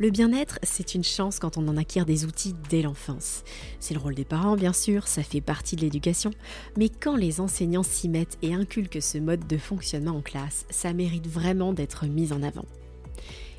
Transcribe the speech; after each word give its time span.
Le 0.00 0.10
bien-être, 0.10 0.60
c'est 0.62 0.94
une 0.94 1.02
chance 1.02 1.40
quand 1.40 1.58
on 1.58 1.66
en 1.66 1.76
acquiert 1.76 2.06
des 2.06 2.24
outils 2.24 2.54
dès 2.70 2.82
l'enfance. 2.82 3.42
C'est 3.80 3.94
le 3.94 4.00
rôle 4.00 4.14
des 4.14 4.24
parents, 4.24 4.54
bien 4.54 4.72
sûr, 4.72 5.08
ça 5.08 5.24
fait 5.24 5.40
partie 5.40 5.74
de 5.74 5.80
l'éducation, 5.80 6.30
mais 6.76 6.88
quand 6.88 7.16
les 7.16 7.40
enseignants 7.40 7.82
s'y 7.82 8.08
mettent 8.08 8.38
et 8.40 8.54
inculquent 8.54 9.02
ce 9.02 9.18
mode 9.18 9.48
de 9.48 9.58
fonctionnement 9.58 10.16
en 10.16 10.22
classe, 10.22 10.66
ça 10.70 10.92
mérite 10.92 11.26
vraiment 11.26 11.72
d'être 11.72 12.06
mis 12.06 12.32
en 12.32 12.44
avant. 12.44 12.66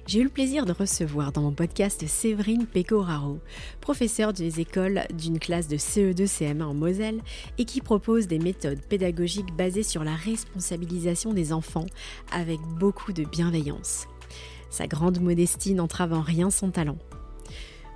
J'ai 0.07 0.21
eu 0.21 0.23
le 0.23 0.29
plaisir 0.29 0.65
de 0.65 0.71
recevoir 0.71 1.33
dans 1.33 1.41
mon 1.41 1.51
podcast 1.51 2.07
Séverine 2.07 2.65
Pecoraro, 2.65 3.39
professeure 3.81 4.31
des 4.31 4.61
écoles 4.61 5.03
d'une 5.13 5.39
classe 5.39 5.67
de 5.67 5.75
CE2-CM1 5.75 6.63
en 6.63 6.73
Moselle 6.73 7.19
et 7.57 7.65
qui 7.65 7.81
propose 7.81 8.27
des 8.27 8.39
méthodes 8.39 8.81
pédagogiques 8.81 9.53
basées 9.57 9.83
sur 9.83 10.05
la 10.05 10.15
responsabilisation 10.15 11.33
des 11.33 11.51
enfants 11.51 11.85
avec 12.31 12.61
beaucoup 12.79 13.11
de 13.11 13.25
bienveillance. 13.25 14.07
Sa 14.69 14.87
grande 14.87 15.19
modestie 15.19 15.73
n'entrave 15.73 16.13
en 16.13 16.21
rien 16.21 16.49
son 16.49 16.71
talent. 16.71 16.97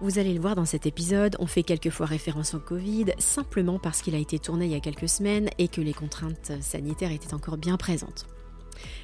Vous 0.01 0.19
allez 0.19 0.33
le 0.33 0.41
voir 0.41 0.55
dans 0.55 0.65
cet 0.65 0.85
épisode, 0.85 1.37
on 1.39 1.45
fait 1.45 1.63
quelquefois 1.63 2.05
référence 2.05 2.55
au 2.55 2.59
Covid, 2.59 3.05
simplement 3.19 3.79
parce 3.79 4.01
qu'il 4.01 4.15
a 4.15 4.19
été 4.19 4.37
tourné 4.37 4.65
il 4.65 4.71
y 4.71 4.75
a 4.75 4.81
quelques 4.81 5.07
semaines 5.07 5.49
et 5.59 5.67
que 5.69 5.81
les 5.81 5.93
contraintes 5.93 6.51
sanitaires 6.61 7.11
étaient 7.11 7.33
encore 7.33 7.57
bien 7.57 7.77
présentes. 7.77 8.25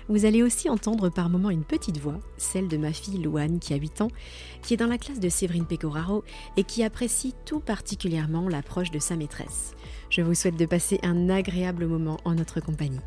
Vous 0.08 0.26
allez 0.26 0.44
aussi 0.44 0.70
entendre 0.70 1.10
par 1.10 1.30
moments 1.30 1.52
une 1.52 1.64
petite 1.64 2.00
voix, 2.00 2.20
celle 2.38 2.68
de 2.68 2.78
ma 2.78 2.92
fille 2.92 3.20
Louane 3.20 3.60
qui 3.60 3.74
a 3.74 3.78
8 3.78 4.02
ans, 4.02 4.12
qui 4.62 4.74
est 4.74 4.78
dans 4.78 4.88
la 4.88 4.98
classe 4.98 5.20
de 5.20 5.30
Séverine 5.30 5.66
Pecoraro 5.66 6.24
et 6.58 6.64
qui 6.64 6.84
apprécie 6.84 7.36
tout 7.46 7.60
particulièrement 7.60 8.50
l'approche 8.50 8.92
de 8.92 9.00
sa 9.00 9.16
maîtresse. 9.16 9.76
Je 10.10 10.22
vous 10.22 10.34
souhaite 10.34 10.58
de 10.58 10.66
passer 10.66 11.00
un 11.04 11.30
agréable 11.30 11.86
moment 11.86 12.18
en 12.26 12.34
notre 12.34 12.60
compagnie. 12.60 13.00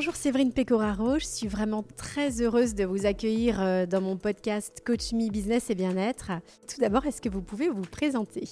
Bonjour 0.00 0.16
Séverine 0.16 0.50
Pecoraro, 0.50 1.18
je 1.18 1.26
suis 1.26 1.46
vraiment 1.46 1.84
très 1.98 2.40
heureuse 2.40 2.74
de 2.74 2.86
vous 2.86 3.04
accueillir 3.04 3.60
euh, 3.60 3.84
dans 3.84 4.00
mon 4.00 4.16
podcast 4.16 4.82
Coach 4.82 5.12
Me 5.12 5.28
Business 5.28 5.68
et 5.68 5.74
Bien-être. 5.74 6.32
Tout 6.66 6.80
d'abord, 6.80 7.04
est-ce 7.04 7.20
que 7.20 7.28
vous 7.28 7.42
pouvez 7.42 7.68
vous 7.68 7.82
présenter? 7.82 8.48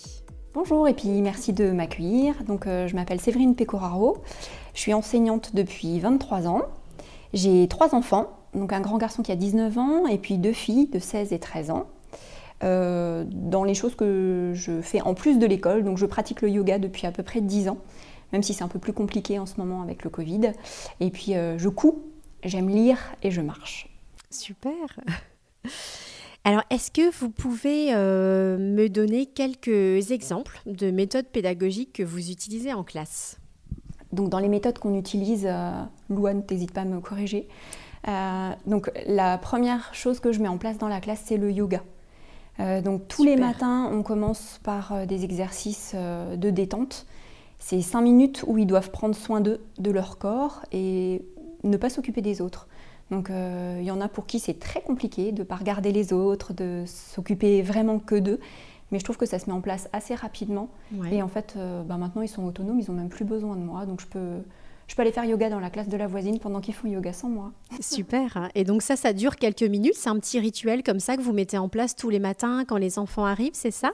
Bonjour 0.53 0.87
et 0.89 0.93
puis 0.93 1.09
merci 1.23 1.55
de 1.55 1.71
m'accueillir. 1.71 2.45
Donc 2.45 2.67
euh, 2.67 2.87
je 2.87 2.95
m'appelle 2.95 3.19
Séverine 3.19 3.57
Pecoraro, 3.57 4.19
je 4.75 4.81
suis 4.81 4.93
enseignante 4.93 5.55
depuis 5.55 5.99
23 6.01 6.49
ans. 6.49 6.65
J'ai 7.33 7.67
trois 7.67 7.95
enfants, 7.95 8.29
donc 8.53 8.75
un 8.75 8.83
grand 8.83 8.99
garçon 8.99 9.23
qui 9.23 9.33
a 9.33 9.37
19 9.37 9.79
ans 9.79 10.07
et 10.07 10.19
puis 10.19 10.37
deux 10.37 10.53
filles 10.53 10.89
de 10.89 10.99
16 10.99 11.33
et 11.33 11.39
13 11.39 11.71
ans. 11.71 11.87
Euh, 12.63 13.25
dans 13.27 13.65
les 13.65 13.75
choses 13.75 13.95
que 13.95 14.53
je 14.53 14.83
fais 14.83 15.01
en 15.01 15.15
plus 15.15 15.39
de 15.39 15.47
l'école, 15.47 15.83
donc 15.83 15.97
je 15.97 16.05
pratique 16.05 16.43
le 16.43 16.51
yoga 16.51 16.79
depuis 16.79 17.07
à 17.07 17.11
peu 17.11 17.23
près 17.23 17.41
10 17.41 17.71
ans 17.71 17.79
même 18.33 18.43
si 18.43 18.55
c'est 18.55 18.65
un 18.65 18.69
peu 18.69 18.79
plus 18.79 18.93
compliqué 18.93 19.39
en 19.39 19.47
ce 19.47 19.57
moment 19.59 19.83
avec 19.83 20.05
le 20.05 20.11
Covid. 20.11 20.53
Et 21.01 21.11
puis 21.11 21.35
euh, 21.35 21.59
je 21.59 21.69
couds, 21.69 22.03
j'aime 22.43 22.69
lire 22.69 22.99
et 23.23 23.31
je 23.31 23.41
marche. 23.41 23.89
Super. 24.31 24.73
Alors, 26.45 26.63
est-ce 26.71 26.91
que 26.91 27.11
vous 27.19 27.31
pouvez 27.31 27.93
euh, 27.93 28.57
me 28.59 28.89
donner 28.89 29.27
quelques 29.27 30.11
exemples 30.13 30.61
de 30.67 30.91
méthodes 30.91 31.27
pédagogiques 31.27 31.93
que 31.93 32.03
vous 32.03 32.31
utilisez 32.31 32.73
en 32.73 32.85
classe? 32.85 33.39
Donc, 34.13 34.31
dans 34.31 34.39
les 34.39 34.49
méthodes 34.49 34.79
qu'on 34.79 34.95
utilise, 34.95 35.47
euh, 35.47 35.83
Louane, 36.09 36.43
n'hésite 36.51 36.73
pas 36.73 36.83
à 36.83 36.85
me 36.85 37.01
corriger. 37.01 37.49
donc, 38.67 38.91
la 39.07 39.37
première 39.37 39.93
chose 39.95 40.21
que 40.21 40.33
je 40.33 40.41
mets 40.41 40.49
en 40.49 40.57
place 40.57 40.79
dans 40.79 40.89
la 40.89 41.01
classe, 41.01 41.23
c'est 41.27 41.37
le 41.37 41.51
yoga. 41.51 41.83
donc, 42.83 43.09
tous 43.09 43.25
les 43.25 43.37
matins, 43.37 43.91
on 43.93 44.03
commence 44.03 44.61
par 44.63 45.07
des 45.07 45.25
exercices 45.25 45.95
de 45.95 46.51
détente 46.51 47.05
c'est 47.59 47.81
cinq 47.83 48.03
minutes 48.03 48.45
où 48.47 48.59
ils 48.59 48.67
doivent 48.67 48.91
prendre 48.91 49.15
soin 49.15 49.41
d'eux, 49.41 49.61
de 49.79 49.91
leur 49.91 50.19
corps 50.19 50.65
et 50.73 51.25
ne 51.65 51.77
pas 51.77 51.91
s'occuper 51.91 52.23
des 52.23 52.41
autres. 52.41 52.69
Donc 53.11 53.29
il 53.31 53.35
euh, 53.35 53.83
y 53.83 53.91
en 53.91 54.01
a 54.01 54.09
pour 54.09 54.27
qui 54.27 54.39
c'est 54.39 54.59
très 54.59 54.81
compliqué 54.81 55.33
de 55.33 55.41
ne 55.41 55.45
pas 55.45 55.57
regarder 55.57 55.93
les 55.93 56.13
autres, 56.13 56.53
de 56.53 56.85
s'occuper 56.87 57.63
vraiment 57.63 57.99
que 57.99 58.15
d'eux. 58.15 58.41
Mais 58.91 58.99
je 58.99 59.05
trouve 59.05 59.19
que 59.19 59.27
ça 59.27 59.39
se 59.39 59.47
met 59.47 59.53
en 59.53 59.61
place 59.61 59.89
assez 59.93 60.15
rapidement. 60.15 60.71
Et 61.11 61.23
en 61.23 61.29
fait, 61.29 61.55
euh, 61.57 61.83
bah, 61.83 61.99
maintenant, 61.99 62.23
ils 62.23 62.29
sont 62.29 62.45
autonomes, 62.45 62.81
ils 62.81 62.91
n'ont 62.91 62.97
même 62.97 63.11
plus 63.11 63.27
besoin 63.27 63.55
de 63.55 63.61
moi. 63.61 63.85
Donc 63.85 64.01
je 64.01 64.07
peux, 64.07 64.39
je 64.89 64.95
peux 64.95 65.03
aller 65.03 65.13
faire 65.13 65.27
yoga 65.27 65.51
dans 65.51 65.61
la 65.61 65.69
classe 65.69 65.89
de 65.89 65.97
la 65.97 66.07
voisine 66.07 66.39
pendant 66.39 66.61
qu'ils 66.61 66.75
font 66.75 66.89
yoga 66.89 67.13
sans 67.13 67.29
moi. 67.29 67.53
Super. 67.81 68.49
Et 68.55 68.65
donc 68.65 68.81
ça, 68.83 68.97
ça 68.97 69.13
dure 69.13 69.37
quelques 69.37 69.63
minutes. 69.63 69.95
C'est 69.95 70.09
un 70.09 70.19
petit 70.19 70.41
rituel 70.41 70.83
comme 70.83 70.99
ça 70.99 71.17
que 71.17 71.23
vous 71.23 71.35
mettez 71.35 71.59
en 71.59 71.69
place 71.69 71.95
tous 71.95 72.09
les 72.09 72.19
matins 72.19 72.65
quand 72.67 72.79
les 72.79 72.99
enfants 72.99 73.27
arrivent, 73.27 73.53
c'est 73.53 73.71
ça? 73.71 73.93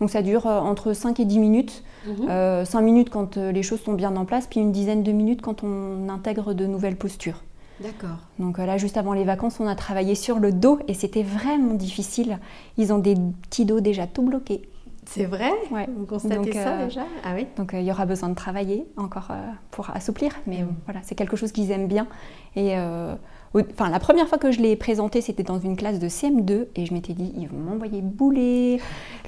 Donc 0.00 0.10
ça 0.10 0.20
dure 0.20 0.48
euh, 0.48 0.58
entre 0.58 0.92
5 0.92 1.20
et 1.20 1.24
10 1.24 1.38
minutes. 1.38 1.84
5 2.04 2.10
mhm. 2.10 2.28
euh, 2.28 2.80
minutes 2.82 3.10
quand 3.10 3.36
euh, 3.36 3.52
les 3.52 3.62
choses 3.62 3.80
sont 3.80 3.94
bien 3.94 4.14
en 4.16 4.24
place, 4.24 4.48
puis 4.48 4.58
une 4.58 4.72
dizaine 4.72 5.04
de 5.04 5.12
minutes 5.12 5.42
quand 5.42 5.62
on 5.62 6.08
intègre 6.08 6.54
de 6.54 6.66
nouvelles 6.66 6.96
postures. 6.96 7.40
D'accord. 7.80 8.18
Donc 8.40 8.58
là, 8.58 8.76
juste 8.78 8.96
avant 8.96 9.12
les 9.12 9.24
vacances, 9.24 9.60
on 9.60 9.66
a 9.66 9.76
travaillé 9.76 10.16
sur 10.16 10.40
le 10.40 10.52
dos 10.52 10.80
et 10.88 10.94
c'était 10.94 11.22
vraiment 11.22 11.74
difficile. 11.74 12.38
Ils 12.78 12.92
ont 12.92 12.98
des 12.98 13.14
petits 13.42 13.64
dos 13.64 13.80
déjà 13.80 14.08
tout 14.08 14.22
bloqués. 14.22 14.62
C'est 15.12 15.26
vrai? 15.26 15.52
Ouais. 15.70 15.86
Vous 15.96 16.06
constatez 16.06 16.52
ça 16.52 16.72
euh, 16.72 16.84
déjà? 16.86 17.04
Ah 17.24 17.32
oui 17.34 17.46
Donc 17.56 17.72
il 17.74 17.82
y 17.82 17.90
aura 17.90 18.06
besoin 18.06 18.28
de 18.28 18.34
travailler 18.34 18.86
encore 18.96 19.28
pour 19.70 19.90
assouplir, 19.90 20.32
mais 20.46 20.62
mm. 20.62 20.74
voilà, 20.86 21.00
c'est 21.02 21.14
quelque 21.14 21.36
chose 21.36 21.52
qu'ils 21.52 21.70
aiment 21.70 21.88
bien. 21.88 22.06
Et 22.56 22.74
enfin, 23.54 23.90
la 23.90 23.98
première 23.98 24.26
fois 24.26 24.38
que 24.38 24.50
je 24.50 24.60
l'ai 24.60 24.74
présenté, 24.76 25.20
c'était 25.20 25.42
dans 25.42 25.58
une 25.58 25.76
classe 25.76 25.98
de 25.98 26.08
CM2 26.08 26.66
et 26.76 26.86
je 26.86 26.94
m'étais 26.94 27.12
dit, 27.12 27.32
ils 27.36 27.48
vont 27.48 27.58
m'envoyer 27.58 28.00
bouler, 28.00 28.80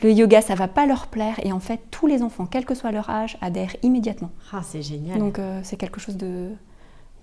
le 0.02 0.10
yoga, 0.10 0.40
ça 0.40 0.54
va 0.54 0.68
pas 0.68 0.86
leur 0.86 1.06
plaire. 1.08 1.38
Et 1.42 1.52
en 1.52 1.60
fait, 1.60 1.80
tous 1.90 2.06
les 2.06 2.22
enfants, 2.22 2.46
quel 2.50 2.64
que 2.64 2.74
soit 2.74 2.90
leur 2.90 3.10
âge, 3.10 3.36
adhèrent 3.40 3.76
immédiatement. 3.82 4.30
Ah, 4.52 4.62
c'est 4.62 4.82
génial. 4.82 5.18
Donc 5.18 5.38
c'est 5.62 5.76
quelque 5.76 6.00
chose 6.00 6.16
de, 6.16 6.50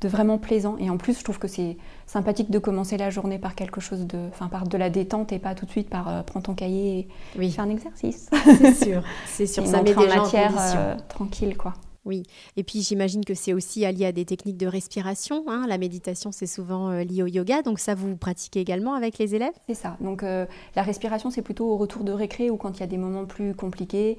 de 0.02 0.08
vraiment 0.08 0.38
plaisant. 0.38 0.76
Et 0.78 0.90
en 0.90 0.98
plus, 0.98 1.18
je 1.20 1.24
trouve 1.24 1.40
que 1.40 1.48
c'est 1.48 1.78
sympathique 2.08 2.50
de 2.50 2.60
commencer 2.60 2.98
la 2.98 3.10
journée 3.10 3.40
par 3.40 3.56
quelque 3.56 3.80
chose 3.80 4.06
de, 4.08 4.18
enfin, 4.30 4.48
par 4.48 4.68
de 4.68 4.78
la 4.78 4.90
détente 4.90 5.32
et 5.32 5.40
pas 5.40 5.56
tout 5.56 5.66
de 5.66 5.72
suite 5.72 5.90
par 5.90 6.10
euh, 6.10 6.24
prends 6.24 6.42
ton 6.42 6.56
cahier 6.56 7.00
et 7.00 7.08
oui. 7.38 7.52
fais 7.52 7.62
un 7.62 7.70
exercice. 7.70 8.30
C'est 8.58 8.74
sûr, 8.74 9.04
c'est 9.28 9.48
sûr. 9.48 9.66
ça 9.66 9.82
met 9.82 9.94
déjà 9.94 10.22
matière 10.22 10.54
euh, 10.58 10.96
tranquille, 11.08 11.56
quoi. 11.56 11.74
Oui, 12.04 12.24
et 12.58 12.64
puis 12.64 12.82
j'imagine 12.82 13.24
que 13.24 13.36
c'est 13.36 13.54
aussi 13.54 13.82
lié 13.82 14.08
à 14.08 14.12
des 14.12 14.26
techniques 14.26 14.58
de 14.58 14.66
respiration. 14.66 15.44
Hein. 15.48 15.66
La 15.68 15.78
méditation, 15.78 16.32
c'est 16.32 16.48
souvent 16.48 16.90
euh, 16.90 17.04
lié 17.04 17.22
au 17.22 17.28
yoga, 17.28 17.62
donc 17.62 17.78
ça 17.78 17.94
vous 17.94 18.18
pratiquez 18.18 18.60
également 18.60 18.96
avec 18.96 19.20
les 19.20 19.36
élèves? 19.36 19.54
C'est 19.68 19.76
ça. 19.76 19.98
Donc 20.02 20.24
la 20.24 20.82
respiration, 20.82 21.30
c'est 21.30 21.44
plutôt 21.44 21.70
au 21.72 21.78
retour 21.78 22.04
de 22.04 22.12
récré 22.12 22.50
ou 22.50 22.58
quand 22.58 22.76
il 22.76 22.80
y 22.80 22.84
a 22.84 22.88
des 22.88 22.98
moments 22.98 23.26
plus 23.26 23.54
compliqués. 23.54 24.18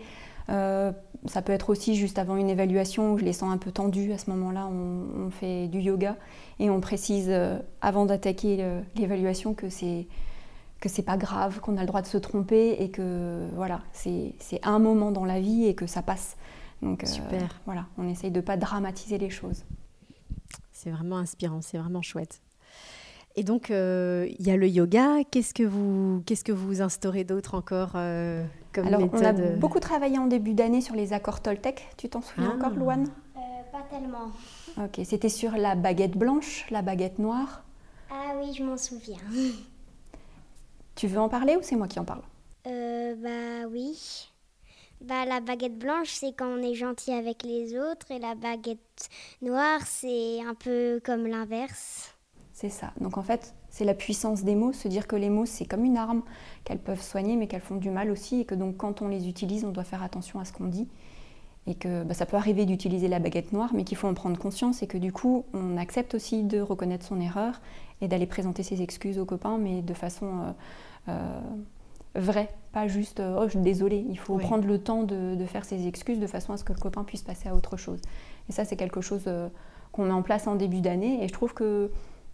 Euh, 1.25 1.29
ça 1.29 1.43
peut 1.43 1.53
être 1.53 1.71
aussi 1.71 1.95
juste 1.95 2.19
avant 2.19 2.37
une 2.37 2.51
évaluation 2.51 3.13
où 3.13 3.19
je 3.19 3.25
les 3.25 3.33
sens 3.33 3.53
un 3.53 3.59
peu 3.59 3.73
tendus. 3.73 4.13
À 4.13 4.19
ce 4.19 4.31
moment-là, 4.31 4.67
on, 4.67 5.31
fait 5.31 5.69
du 5.69 5.81
yoga 5.81 6.17
et 6.59 6.71
on 6.71 6.81
précise 6.81 7.29
euh, 7.29 7.59
avant 7.81 8.07
d'attaquer 8.07 8.83
l'évaluation 8.97 9.55
que 9.55 9.71
c'est 9.71 10.07
que 10.81 10.89
c'est 10.89 11.03
pas 11.03 11.17
grave, 11.17 11.61
qu'on 11.61 11.77
a 11.77 11.81
le 11.81 11.87
droit 11.87 12.03
de 12.03 12.09
se 12.09 12.19
tromper 12.19 12.77
et 12.81 12.91
que 12.91 13.47
voilà, 13.55 13.83
c'est 13.93 14.35
un 14.65 14.81
moment 14.81 15.13
dans 15.13 15.25
la 15.25 15.41
vie 15.41 15.65
et 15.65 15.75
que 15.77 15.87
ça 15.87 16.03
passe. 16.03 16.37
Donc 16.83 17.05
euh, 17.05 17.07
Super. 17.07 17.61
voilà, 17.65 17.87
on 17.97 18.09
essaye 18.09 18.33
de 18.33 18.41
pas 18.41 18.57
dramatiser 18.57 19.17
les 19.17 19.31
choses. 19.31 19.65
C'est 20.73 20.91
vraiment 20.91 21.19
inspirant, 21.19 21.63
c'est 21.63 21.79
vraiment 21.79 22.03
chouette. 22.03 22.43
Et 23.35 23.45
donc, 23.45 23.71
euh, 23.71 24.29
il 24.39 24.47
y 24.47 24.51
a 24.51 24.57
le 24.57 24.69
yoga. 24.69 25.25
Qu'est-ce 25.31 25.55
que 25.55 25.63
vous, 25.63 26.23
qu'est-ce 26.27 26.45
que 26.45 26.53
vous 26.53 26.83
instaurez 26.83 27.25
d'autre 27.25 27.55
encore 27.55 27.93
euh, 27.95 28.45
comme 28.73 28.87
Alors, 28.87 29.09
on 29.13 29.25
a 29.25 29.33
beaucoup 29.33 29.81
travaillé 29.81 30.19
en 30.19 30.27
début 30.27 30.55
d'année 30.55 30.81
sur 30.81 30.95
les 30.95 31.13
accords 31.13 31.41
Toltec. 31.41 31.87
Tu 31.97 32.09
t'en 32.09 32.21
souviens 32.21 32.53
ah. 32.53 32.57
encore, 32.57 32.77
Louane? 32.79 33.09
Euh, 33.37 33.41
Pas 33.71 33.87
tellement. 33.91 34.31
Ok, 34.77 35.01
c'était 35.05 35.29
sur 35.29 35.53
la 35.53 35.75
baguette 35.75 36.17
blanche, 36.17 36.67
la 36.71 36.83
baguette 36.83 37.19
noire. 37.19 37.63
Ah 38.11 38.35
oui, 38.39 38.53
je 38.55 38.63
m'en 38.63 38.77
souviens. 38.77 39.19
Tu 40.95 41.07
veux 41.07 41.19
en 41.19 41.31
parler 41.31 41.57
ou 41.57 41.61
c'est 41.63 41.75
moi 41.75 41.89
qui 41.89 41.99
en 41.99 42.05
parle? 42.05 42.21
Bah 42.67 43.67
oui. 43.71 44.29
Bah, 45.01 45.25
la 45.25 45.41
baguette 45.41 45.79
blanche, 45.79 46.11
c'est 46.11 46.33
quand 46.33 46.47
on 46.47 46.63
est 46.63 46.75
gentil 46.75 47.13
avec 47.13 47.43
les 47.43 47.77
autres, 47.77 48.11
et 48.11 48.19
la 48.19 48.35
baguette 48.35 49.09
noire, 49.41 49.81
c'est 49.85 50.41
un 50.43 50.55
peu 50.55 51.01
comme 51.03 51.27
l'inverse. 51.27 52.15
C'est 52.53 52.69
ça. 52.69 52.93
Donc 53.01 53.17
en 53.17 53.23
fait, 53.23 53.55
c'est 53.71 53.85
la 53.85 53.95
puissance 53.95 54.45
des 54.45 54.55
mots, 54.55 54.73
se 54.73 54.87
dire 54.87 55.07
que 55.07 55.17
les 55.17 55.31
mots, 55.31 55.47
c'est 55.47 55.65
comme 55.65 55.85
une 55.85 55.97
arme, 55.97 56.23
qu'elles 56.65 56.79
peuvent 56.79 57.03
soigner, 57.03 57.37
mais 57.37 57.47
qu'elles 57.47 57.63
font 57.63 57.77
du 57.77 57.91
mal 57.91 58.11
aussi, 58.11 58.41
et 58.41 58.45
que 58.45 58.55
donc 58.55 58.77
quand 58.77 59.03
on 59.03 59.09
les 59.09 59.29
utilise, 59.29 59.65
on 59.65 59.71
doit 59.71 59.85
faire 59.85 60.03
attention 60.03 60.39
à 60.39 60.45
ce 60.45 60.53
qu'on 60.53 60.67
dit. 60.67 60.89
Et 61.67 61.75
que 61.75 62.03
bah, 62.03 62.13
ça 62.13 62.27
peut 62.27 62.37
arriver 62.37 62.67
d'utiliser 62.67 63.09
la 63.09 63.21
baguette 63.21 63.53
noire, 63.53 63.71
mais 63.73 63.85
qu'il 63.85 63.97
faut 63.97 64.09
en 64.09 64.15
prendre 64.15 64.39
conscience, 64.39 64.83
et 64.83 64.87
que 64.87 64.99
du 64.99 65.13
coup, 65.13 65.45
on 65.55 65.77
accepte 65.79 66.15
aussi 66.15 66.43
de 66.43 66.61
reconnaître 66.61 67.07
son 67.07 67.21
erreur 67.21 67.61
et 68.01 68.09
d'aller 68.09 68.27
présenter 68.27 68.63
ses 68.63 68.83
excuses 68.83 69.19
aux 69.19 69.25
copains, 69.25 69.59
mais 69.59 69.81
de 69.81 69.95
façon 69.95 70.27
euh, 70.27 71.13
euh, 71.13 71.41
vrai, 72.21 72.51
pas 72.73 72.87
juste 72.89 73.21
oh, 73.21 73.45
je 73.45 73.51
suis 73.51 73.61
désolée. 73.61 74.05
Il 74.11 74.19
faut 74.19 74.37
prendre 74.37 74.67
le 74.67 74.79
temps 74.79 75.05
de, 75.05 75.47
faire 75.47 75.65
ses 75.65 75.87
excuses 75.87 76.19
de 76.19 76.27
façon 76.27 76.53
à 76.53 76.59
ce 76.59 76.65
que 76.65 76.73
le 76.75 76.81
copain 76.81 77.05
puisse 77.05 77.23
passer 77.23 77.49
à 77.49 77.55
autre 77.55 77.79
chose. 77.79 78.01
Et 78.49 78.53
ça, 78.53 78.65
c'est 78.67 78.77
quelque 78.77 79.01
chose 79.01 79.31
qu'on 79.93 80.05
met 80.05 80.13
en 80.13 80.23
place 80.23 80.47
en 80.47 80.57
début 80.57 80.81
d'année. 80.81 81.23
Et 81.25 81.29
je 81.29 81.33
trouve 81.33 81.55
que 81.55 81.91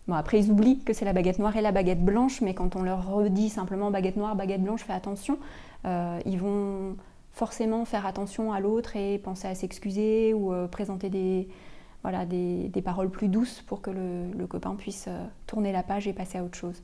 Bon, 0.09 0.15
après, 0.15 0.41
ils 0.41 0.51
oublient 0.51 0.81
que 0.81 0.93
c'est 0.93 1.05
la 1.05 1.13
baguette 1.13 1.39
noire 1.39 1.57
et 1.57 1.61
la 1.61 1.71
baguette 1.71 2.05
blanche, 2.05 2.41
mais 2.41 2.55
quand 2.55 2.75
on 2.77 2.83
leur 2.83 3.09
redit 3.09 3.51
simplement 3.51 3.91
baguette 3.91 4.17
noire, 4.17 4.35
baguette 4.35 4.63
blanche, 4.63 4.83
fais 4.83 4.95
attention, 4.95 5.39
ils 5.85 6.39
vont 6.39 6.97
forcément 7.39 7.85
faire 7.85 8.05
attention 8.05 8.53
à 8.53 8.59
l'autre 8.59 8.97
et 8.97 9.17
penser 9.19 9.47
à 9.47 9.55
s'excuser 9.55 10.35
ou 10.35 10.53
euh, 10.53 10.67
présenter 10.67 11.09
des, 11.09 11.49
voilà, 12.03 12.27
des, 12.27 12.83
paroles 12.85 13.11
plus 13.11 13.29
douces 13.29 13.63
pour 13.63 13.81
que 13.81 13.91
le, 13.91 14.47
copain 14.49 14.75
puisse 14.75 15.07
euh, 15.07 15.25
tourner 15.47 15.71
la 15.71 15.85
page 15.85 16.09
et 16.09 16.13
passer 16.13 16.39
à 16.39 16.43
autre 16.43 16.59
chose. 16.59 16.83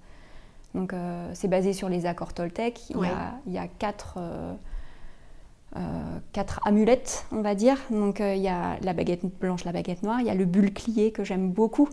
Donc 0.77 0.93
euh, 0.93 1.29
c'est 1.35 1.49
basé 1.49 1.73
sur 1.73 1.89
les 1.89 2.07
accords 2.07 2.33
Toltec. 2.33 2.89
Il, 2.91 2.99
y, 2.99 3.05
a, 3.05 3.35
il 3.47 3.53
y 3.53 3.59
a 3.59 3.67
quatre, 3.67 4.19
quatre, 6.33 6.61
amulettes, 6.65 7.27
on 7.33 7.43
va 7.43 7.57
dire. 7.57 7.77
Donc 7.91 8.21
il 8.21 8.43
y 8.43 8.49
a 8.49 8.79
la 8.81 8.93
baguette 8.93 9.25
blanche, 9.41 9.65
la 9.65 9.73
baguette 9.73 10.05
noire. 10.05 10.21
Il 10.21 10.27
y 10.27 10.31
a 10.31 10.35
le 10.35 10.45
bulle-clié 10.45 11.11
que 11.11 11.25
j'aime 11.25 11.51
beaucoup. 11.51 11.89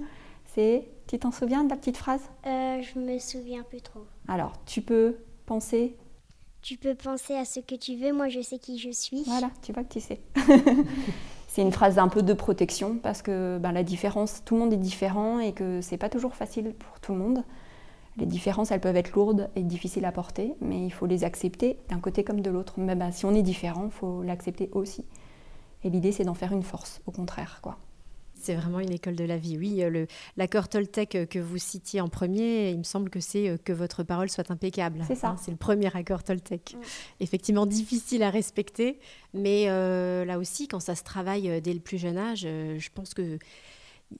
C'est, 0.53 0.87
tu 1.11 1.19
t'en 1.19 1.31
souviens 1.31 1.65
de 1.65 1.69
la 1.69 1.75
petite 1.75 1.97
phrase? 1.97 2.21
Je 2.45 2.97
me 2.97 3.19
souviens 3.19 3.63
plus 3.63 3.81
trop. 3.81 4.05
Alors 4.29 4.53
tu 4.65 4.81
peux 4.81 5.17
penser? 5.45 5.97
Tu 6.61 6.77
peux 6.77 6.95
penser 6.95 7.35
à 7.35 7.43
ce 7.43 7.59
que 7.59 7.75
tu 7.75 7.97
veux, 7.97 8.13
moi 8.13 8.29
je 8.29 8.39
sais 8.39 8.59
qui 8.59 8.79
je 8.79 8.91
suis. 8.91 9.23
Voilà, 9.25 9.49
tu 9.61 9.73
vois 9.73 9.83
que 9.83 9.91
tu 9.91 9.99
sais. 9.99 10.21
c'est 11.49 11.63
une 11.63 11.73
phrase 11.73 11.99
un 11.99 12.07
peu 12.07 12.21
de 12.21 12.33
protection 12.33 12.97
parce 12.97 13.21
que 13.21 13.57
ben, 13.57 13.73
la 13.73 13.83
différence, 13.83 14.41
tout 14.45 14.53
le 14.53 14.61
monde 14.61 14.71
est 14.71 14.77
différent 14.77 15.41
et 15.41 15.51
que 15.51 15.81
c'est 15.81 15.97
pas 15.97 16.07
toujours 16.07 16.33
facile 16.33 16.73
pour 16.79 17.01
tout 17.01 17.11
le 17.11 17.19
monde. 17.19 17.43
Les 18.15 18.25
différences, 18.25 18.71
elles 18.71 18.79
peuvent 18.79 18.95
être 18.95 19.11
lourdes 19.11 19.49
et 19.57 19.63
difficiles 19.63 20.05
à 20.05 20.13
porter, 20.13 20.53
mais 20.61 20.85
il 20.85 20.91
faut 20.91 21.07
les 21.07 21.25
accepter 21.25 21.77
d'un 21.89 21.99
côté 21.99 22.23
comme 22.23 22.39
de 22.39 22.49
l'autre. 22.49 22.75
Mais 22.77 22.95
ben, 22.95 23.11
si 23.11 23.25
on 23.25 23.33
est 23.33 23.41
différent, 23.41 23.87
il 23.87 23.91
faut 23.91 24.23
l'accepter 24.23 24.69
aussi. 24.71 25.03
Et 25.83 25.89
l'idée, 25.89 26.13
c'est 26.13 26.23
d'en 26.23 26.35
faire 26.35 26.53
une 26.53 26.63
force, 26.63 27.01
au 27.05 27.11
contraire, 27.11 27.59
quoi. 27.61 27.77
C'est 28.41 28.55
vraiment 28.55 28.79
une 28.79 28.91
école 28.91 29.15
de 29.15 29.23
la 29.23 29.37
vie. 29.37 29.55
Oui, 29.55 29.83
euh, 29.83 30.07
l'accord 30.35 30.67
Toltec 30.67 31.13
euh, 31.13 31.25
que 31.27 31.37
vous 31.37 31.59
citiez 31.59 32.01
en 32.01 32.07
premier, 32.07 32.71
il 32.71 32.79
me 32.79 32.83
semble 32.83 33.11
que 33.11 33.19
c'est 33.19 33.49
euh, 33.49 33.57
que 33.63 33.71
votre 33.71 34.01
parole 34.01 34.31
soit 34.31 34.49
impeccable. 34.49 35.03
C'est 35.07 35.15
ça. 35.15 35.29
Hein, 35.29 35.35
c'est 35.39 35.51
le 35.51 35.57
premier 35.57 35.95
accord 35.95 36.23
Toltec. 36.23 36.75
Mm. 36.75 36.81
Effectivement, 37.19 37.65
difficile 37.67 38.23
à 38.23 38.31
respecter, 38.31 38.99
mais 39.35 39.65
là 39.67 40.39
aussi, 40.39 40.67
quand 40.67 40.79
ça 40.79 40.95
se 40.95 41.03
travaille 41.03 41.61
dès 41.61 41.73
le 41.73 41.79
plus 41.79 41.99
jeune 41.99 42.17
âge, 42.17 42.41
je 42.41 42.89
pense 42.93 43.13
qu'il 43.13 43.39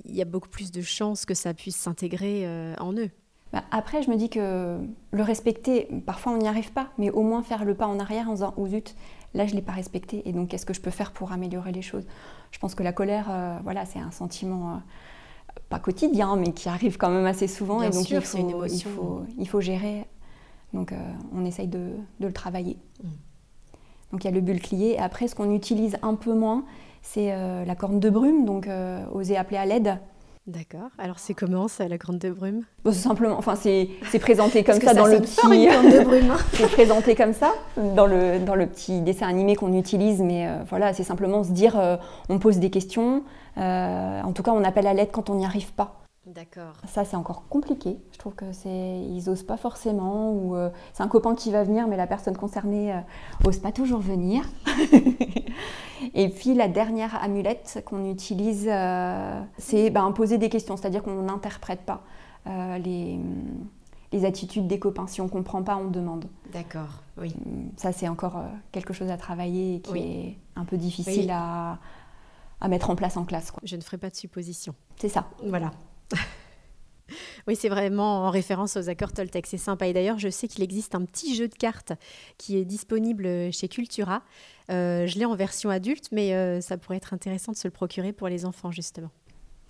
y 0.06 0.22
a 0.22 0.26
beaucoup 0.26 0.50
plus 0.50 0.72
de 0.72 0.82
chances 0.82 1.26
que 1.26 1.34
ça 1.34 1.54
puisse 1.54 1.76
s'intégrer 1.76 2.48
en 2.80 2.94
eux. 2.94 3.10
Bah, 3.52 3.64
après, 3.72 4.02
je 4.02 4.10
me 4.10 4.16
dis 4.16 4.30
que 4.30 4.78
le 5.12 5.24
respecter, 5.24 5.90
parfois 6.06 6.34
on 6.34 6.38
n'y 6.38 6.48
arrive 6.48 6.72
pas, 6.72 6.90
mais 6.98 7.10
au 7.10 7.22
moins 7.22 7.44
faire 7.44 7.66
le 7.66 7.76
pas 7.76 7.88
en 7.88 8.00
arrière 8.00 8.30
en 8.30 8.34
disant, 8.34 8.54
oh 8.56 8.68
zut, 8.68 8.96
là 9.34 9.46
je 9.46 9.52
ne 9.52 9.58
l'ai 9.58 9.62
pas 9.62 9.72
respecté, 9.72 10.28
et 10.28 10.34
donc 10.34 10.50
qu'est-ce 10.50 10.66
que 10.66 10.74
je 10.74 10.82
peux 10.82 10.92
faire 10.92 11.12
pour 11.12 11.32
améliorer 11.32 11.72
les 11.72 11.82
choses? 11.82 12.06
Je 12.52 12.60
pense 12.60 12.76
que 12.76 12.84
la 12.84 12.94
colère, 12.94 13.28
euh, 13.30 13.58
voilà, 13.64 13.86
c'est 13.86 14.00
un 14.00 14.12
sentiment 14.12 14.74
euh, 14.74 14.78
pas 15.70 15.80
quotidien, 15.80 16.36
mais 16.36 16.52
qui 16.52 16.70
arrive 16.70 16.98
quand 16.98 17.10
même 17.10 17.26
assez 17.26 17.48
souvent, 17.48 17.82
et 17.82 17.90
donc 17.90 18.10
il, 18.10 18.22
faut, 18.22 18.38
une 18.38 18.50
émotion. 18.50 18.90
Il, 18.90 18.96
faut, 18.96 19.24
il, 19.38 19.48
faut, 19.48 19.62
gérer. 19.62 20.06
Donc 20.74 20.92
euh, 20.92 20.98
on 21.34 21.46
essaye 21.46 21.68
de, 21.68 21.92
de 22.20 22.28
le 22.28 22.34
travailler. 22.34 22.78
Mm. 23.04 23.08
Donc 24.12 24.24
il 24.26 24.26
y 24.26 24.38
a 24.38 24.40
le 24.40 24.74
et 24.74 25.00
après 25.00 25.30
ce 25.30 25.36
qu'on 25.36 25.54
utilise 25.54 25.98
un 26.02 26.16
peu 26.16 26.34
moins, 26.34 26.66
c'est 27.02 27.34
la 27.66 27.76
corne 27.76 28.02
de 28.02 28.10
brume, 28.10 28.44
donc 28.44 28.68
oser 29.14 29.38
appeler 29.38 29.56
à 29.56 29.66
l'aide. 29.66 30.00
D'accord. 30.48 30.90
Alors 30.98 31.20
c'est 31.20 31.36
comment 31.36 31.68
ça, 31.68 31.88
la 31.88 31.98
grande 31.98 32.18
de 32.18 32.32
brume? 32.32 32.64
Bon, 32.84 32.92
simplement, 32.92 33.38
enfin 33.38 33.56
c'est 33.56 33.90
présenté 34.20 34.64
comme 34.64 34.82
ça, 34.82 34.96
dans 34.96 35.06
le 35.06 35.20
petit. 35.22 35.36
de 35.36 36.04
brume. 36.04 36.32
Hein. 36.32 36.38
c'est 36.54 36.72
présenté 36.72 37.14
comme 37.16 37.34
ça 37.34 37.54
dans 37.78 38.08
le 38.08 38.40
dans 38.40 38.56
le 38.56 38.66
petit 38.66 39.02
dessin 39.02 39.28
animé 39.28 39.56
qu'on 39.56 39.78
utilise, 39.78 40.20
mais 40.20 40.48
euh, 40.48 40.58
voilà, 40.68 40.94
c'est 40.94 41.04
simplement 41.04 41.44
se 41.44 41.52
dire, 41.52 41.80
euh, 41.80 41.96
on 42.28 42.40
pose 42.40 42.58
des 42.58 42.72
questions. 42.72 43.24
Euh, 43.58 44.22
en 44.22 44.32
tout 44.34 44.42
cas, 44.42 44.52
on 44.52 44.64
appelle 44.64 44.88
à 44.88 44.96
l'aide 44.96 45.12
quand 45.12 45.30
on 45.30 45.36
n'y 45.36 45.46
arrive 45.46 45.74
pas. 45.74 46.01
D'accord. 46.26 46.76
Ça, 46.88 47.04
c'est 47.04 47.16
encore 47.16 47.48
compliqué. 47.48 47.98
Je 48.12 48.18
trouve 48.18 48.36
que 48.36 48.52
c'est 48.54 49.02
ils 49.02 49.30
osent 49.30 49.44
pas 49.44 49.58
forcément 49.58 50.32
ou 50.32 50.56
c'est 50.94 51.02
un 51.02 51.08
copain 51.08 51.34
qui 51.34 51.52
va 51.52 51.64
venir, 51.64 51.88
mais 51.88 51.98
la 51.98 52.06
personne 52.06 52.38
concernée 52.38 52.94
ose 53.44 53.58
pas 53.58 53.72
toujours 53.72 54.02
venir. 54.02 54.48
Et 56.14 56.30
puis 56.30 56.54
la 56.54 56.68
dernière 56.68 57.22
amulette 57.24 57.84
qu'on 57.86 58.10
utilise, 58.10 58.68
euh, 58.70 59.42
c'est 59.58 59.90
ben, 59.90 60.12
poser 60.12 60.38
des 60.38 60.50
questions, 60.50 60.78
c'est-à-dire 60.78 61.04
qu'on 61.04 61.22
n'interprète 61.24 61.82
pas 61.82 62.04
euh, 62.48 62.78
les, 62.80 63.20
les, 64.12 64.26
attitudes 64.26 64.68
des 64.68 64.80
copains. 64.80 65.08
Si 65.08 65.22
on 65.22 65.26
ne 65.26 65.30
comprend 65.30 65.64
pas, 65.64 65.78
on 65.78 65.90
demande. 65.90 66.26
D'accord, 66.52 67.04
oui. 67.18 67.34
Ça, 67.78 67.92
c'est 67.92 68.08
encore 68.08 68.38
euh, 68.38 68.48
quelque 68.72 68.94
chose 68.94 69.10
à 69.10 69.18
travailler 69.18 69.76
et 69.76 69.82
qui 69.82 69.98
est 69.98 70.38
un 70.56 70.66
peu 70.66 70.78
difficile 70.78 71.30
à, 71.32 71.78
à, 72.60 72.68
mettre 72.68 72.90
en 72.90 72.96
place 72.96 73.18
en 73.18 73.26
classe. 73.26 73.54
Je 73.64 73.76
ne 73.76 73.82
ferai 73.82 73.98
pas 73.98 74.10
de 74.10 74.16
supposition. 74.16 74.74
C'est 74.98 75.10
ça. 75.10 75.26
Voilà. 75.46 75.72
Oui, 77.48 77.56
c'est 77.56 77.70
vraiment 77.70 78.26
en 78.26 78.30
référence 78.30 78.78
aux 78.78 78.90
accords 78.90 79.14
Toltec. 79.14 79.46
C'est 79.48 79.58
sympa. 79.58 79.88
Et 79.88 79.94
d'ailleurs, 79.94 80.20
je 80.20 80.30
sais 80.30 80.48
qu'il 80.48 80.64
existe 80.64 80.96
un 80.96 81.06
petit 81.06 81.36
jeu 81.36 81.48
de 81.48 81.56
cartes 81.56 81.94
qui 82.38 82.58
est 82.58 82.66
disponible 82.66 83.52
chez 83.52 83.68
Cultura. 83.68 84.24
Euh, 84.70 85.06
je 85.08 85.18
l'ai 85.18 85.26
en 85.26 85.36
version 85.36 85.70
adulte, 85.70 86.10
mais 86.12 86.34
euh, 86.34 86.62
ça 86.62 86.78
pourrait 86.78 86.98
être 86.98 87.14
intéressant 87.14 87.52
de 87.52 87.58
se 87.58 87.68
le 87.68 87.72
procurer 87.72 88.14
pour 88.14 88.28
les 88.28 88.46
enfants, 88.46 88.72
justement. 88.72 89.10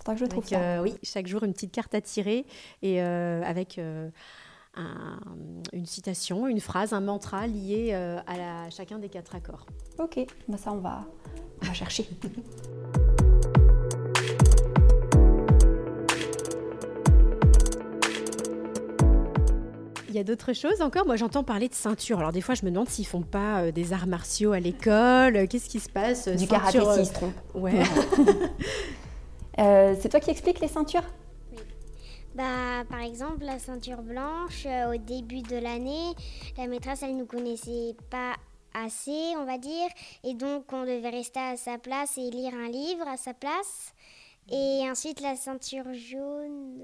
C'est 0.05 0.13
que 0.13 0.19
je 0.19 0.25
trouve 0.25 0.47
ça. 0.47 0.59
Euh, 0.59 0.81
oui, 0.81 0.95
chaque 1.03 1.27
jour, 1.27 1.43
une 1.43 1.53
petite 1.53 1.71
carte 1.71 1.93
à 1.93 2.01
tirer 2.01 2.45
et 2.81 3.01
avec 3.01 3.77
une 3.77 4.11
citation, 5.85 6.47
une 6.47 6.59
phrase, 6.59 6.94
un 6.94 7.01
mantra 7.01 7.47
lié 7.47 7.94
à, 7.94 8.69
chacun 8.69 8.99
des 8.99 9.09
quatre 9.09 9.35
accords. 9.35 9.65
Ok, 9.99 10.19
bah 10.47 10.57
ça, 10.57 10.73
on 10.73 10.79
va, 10.79 11.05
on 11.61 11.65
va 11.67 11.73
chercher. 11.73 12.09
Il 20.11 20.17
y 20.17 20.19
a 20.19 20.25
d'autres 20.25 20.51
choses 20.51 20.81
encore? 20.81 21.05
Moi, 21.05 21.15
j'entends 21.15 21.45
parler 21.45 21.69
de 21.69 21.73
ceinture. 21.73 22.19
Alors, 22.19 22.33
des 22.33 22.41
fois, 22.41 22.53
je 22.53 22.65
me 22.65 22.69
demande 22.69 22.89
s'ils 22.89 23.07
font 23.07 23.21
pas 23.21 23.61
euh, 23.61 23.71
des 23.71 23.94
arts 23.94 24.07
martiaux 24.07 24.51
à 24.51 24.59
l'école. 24.59 25.47
Qu'est-ce 25.47 25.69
qui 25.69 25.80
se 25.80 25.87
passe 25.87 26.27
Du 26.27 26.47
karaté, 26.47 26.80
s'ils 26.80 26.87
euh, 26.89 27.03
se 27.06 27.13
trompent. 27.13 27.33
Ouais. 27.56 27.81
Euh, 29.59 29.95
c'est 29.99 30.07
toi 30.07 30.21
qui 30.21 30.31
expliques 30.31 30.61
les 30.61 30.69
ceintures? 30.69 31.03
Oui. 31.51 31.57
Bah, 32.33 32.85
par 32.89 33.01
exemple, 33.01 33.44
la 33.44 33.59
ceinture 33.59 34.01
blanche, 34.01 34.65
au 34.65 34.97
début 34.97 35.41
de 35.41 35.57
l'année, 35.57 36.15
la 36.57 36.68
maîtresse, 36.68 37.03
elle 37.03 37.15
ne 37.15 37.19
nous 37.19 37.25
connaissait 37.25 37.94
pas 38.09 38.33
assez, 38.73 39.35
on 39.37 39.44
va 39.45 39.57
dire. 39.57 39.89
Et 40.23 40.35
donc, 40.35 40.71
on 40.71 40.83
devait 40.83 41.09
rester 41.09 41.41
à 41.41 41.57
sa 41.57 41.77
place 41.77 42.18
et 42.18 42.31
lire 42.31 42.53
un 42.53 42.69
livre 42.69 43.06
à 43.07 43.18
sa 43.18 43.33
place. 43.33 43.94
Et 44.49 44.89
ensuite, 44.89 45.19
la 45.19 45.35
ceinture 45.35 45.94
jaune 45.94 46.80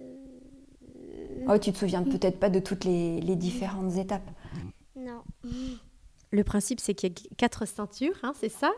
Oh, 1.49 1.57
tu 1.57 1.71
te 1.71 1.77
souviens 1.77 2.03
peut-être 2.03 2.39
pas 2.39 2.49
de 2.49 2.59
toutes 2.59 2.83
les, 2.83 3.35
différentes 3.35 3.95
étapes 3.95 4.29
Non. 4.95 5.21
Le 6.31 6.43
principe, 6.43 6.79
c'est 6.79 6.93
qu'il 6.93 7.09
y 7.09 7.13
a 7.13 7.15
quatre 7.37 7.65
ceintures, 7.65 8.17
hein, 8.23 8.33
c'est 8.39 8.49
ça? 8.49 8.71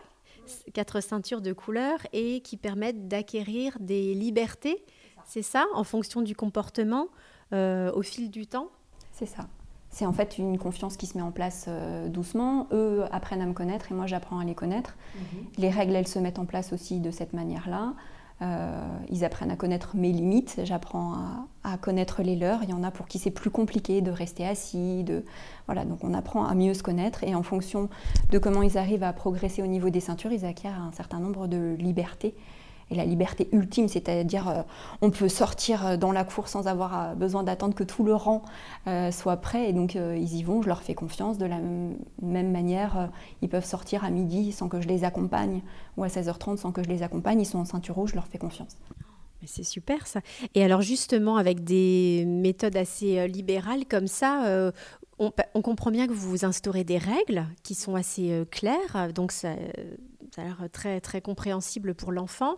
Quatre 0.74 1.02
ceintures 1.02 1.42
de 1.42 1.54
couleurs 1.54 2.00
et 2.14 2.42
qui 2.42 2.58
permettent 2.58 3.08
d'acquérir 3.08 3.78
des 3.80 4.14
libertés, 4.14 4.84
c'est 5.26 5.42
ça, 5.42 5.66
en 5.74 5.84
fonction 5.84 6.22
du 6.22 6.36
comportement 6.36 7.08
euh, 7.54 7.92
au 7.94 8.02
fil 8.02 8.30
du 8.30 8.48
temps? 8.48 8.70
C'est 9.14 9.26
ça. 9.26 9.48
C'est 9.92 10.06
en 10.06 10.14
fait 10.14 10.38
une 10.38 10.58
confiance 10.60 10.98
qui 10.98 11.08
se 11.08 11.18
met 11.18 11.24
en 11.24 11.32
place 11.32 11.66
euh, 11.68 12.08
doucement. 12.10 12.68
Eux 12.72 13.04
apprennent 13.12 13.42
à 13.42 13.46
me 13.46 13.54
connaître 13.54 13.92
et 13.92 13.96
moi 13.96 14.06
j'apprends 14.06 14.40
à 14.40 14.46
les 14.46 14.54
connaître. 14.54 14.96
Mhm. 15.16 15.46
Les 15.58 15.70
règles, 15.70 15.96
elles 15.96 16.08
se 16.08 16.20
mettent 16.20 16.40
en 16.40 16.46
place 16.46 16.74
aussi 16.74 17.00
de 17.00 17.10
cette 17.10 17.34
manière-là. 17.34 17.94
Euh, 18.41 18.88
ils 19.10 19.25
apprennent 19.25 19.51
à 19.51 19.58
connaître 19.58 19.98
mes 19.98 20.12
limites, 20.13 20.62
j'apprends 20.63 21.15
à, 21.63 21.77
connaître 21.77 22.22
les 22.24 22.36
leurs. 22.36 22.63
Il 22.63 22.69
y 22.69 22.74
en 22.74 22.84
a 22.84 22.91
pour 22.91 23.08
qui 23.08 23.19
c'est 23.19 23.31
plus 23.31 23.50
compliqué 23.50 24.01
de 24.01 24.12
rester 24.12 24.46
assis. 24.46 25.03
De... 25.03 25.25
Voilà, 25.65 25.84
donc 25.84 26.03
on 26.03 26.13
apprend 26.13 26.46
à 26.46 26.55
mieux 26.55 26.74
se 26.74 26.84
connaître 26.84 27.24
et 27.24 27.36
en 27.36 27.43
fonction 27.43 27.89
de 28.31 28.38
comment 28.38 28.62
ils 28.62 28.77
arrivent 28.77 29.03
à 29.03 29.12
progresser 29.12 29.62
au 29.62 29.67
niveau 29.67 29.89
des 29.89 30.00
ceintures, 30.00 30.31
ils 30.31 30.46
acquièrent 30.46 30.81
un 30.81 30.93
certain 30.93 31.19
nombre 31.19 31.48
de 31.48 31.75
libertés 31.77 32.34
et 32.91 32.96
la 32.96 33.05
liberté 33.05 33.50
ultime, 33.51 33.88
c'est-à-dire 33.88 34.50
euh, 34.50 34.62
on 35.01 35.12
peut 35.12 35.29
sortir 35.29 35.86
euh, 35.86 35.98
dans 35.98 36.12
la 36.12 36.24
cour 36.24 36.48
sans 36.48 36.67
avoir 36.67 37.00
euh, 37.00 37.13
besoin 37.15 37.43
d'attendre 37.43 37.75
que 37.75 37.84
tout 37.84 38.03
le 38.03 38.15
rang 38.15 38.43
soit 39.12 39.38
prêt, 39.38 39.69
et 39.69 39.74
donc 39.74 39.93
ils 39.96 40.36
y 40.36 40.43
vont, 40.43 40.62
je 40.63 40.67
leur 40.67 40.81
fais 40.81 40.96
confiance. 40.96 41.38
De 41.38 41.46
la 41.46 41.60
même 42.22 42.51
manière, 42.51 43.10
ils 43.41 43.50
peuvent 43.50 43.65
sortir 43.65 44.03
à 44.03 44.10
midi 44.10 44.51
sans 44.51 44.67
que 44.67 44.81
je 44.81 44.88
les 44.88 45.03
accompagne, 45.03 45.62
ou 45.96 46.03
à 46.03 46.08
16h30 46.08 46.58
sans 46.58 46.72
que 46.72 46.84
je 46.84 46.89
les 46.89 47.03
accompagne, 47.03 47.41
ils 47.41 47.46
sont 47.46 47.60
en 47.60 47.65
ceinture 47.65 47.96
rouge, 47.96 48.12
je 48.12 48.15
leur 48.15 48.25
fais 48.25 48.39
confiance. 48.39 48.77
C'est 49.46 49.63
super 49.63 50.08
ça. 50.08 50.22
Et 50.55 50.63
alors 50.63 50.81
justement, 50.81 51.38
avec 51.38 51.63
des 51.63 52.25
méthodes 52.25 52.75
assez 52.75 53.27
libérales 53.27 53.86
comme 53.88 54.08
ça, 54.08 54.72
on, 55.20 55.32
on, 55.54 55.62
comprend 55.62 55.92
bien 55.92 56.08
que 56.08 56.14
vous 56.14 56.46
instaurez 56.46 56.84
des 56.84 56.98
règles 56.98 57.46
qui 57.64 57.76
sont 57.76 57.96
assez 57.96 58.46
claires, 58.52 59.12
donc 59.14 59.32
ça, 59.32 59.54
ça 60.34 60.42
a 60.42 60.46
l'air 60.46 60.64
très, 60.72 61.02
très 61.02 61.22
compréhensible 61.22 61.94
pour 61.94 62.12
l'enfant. 62.12 62.56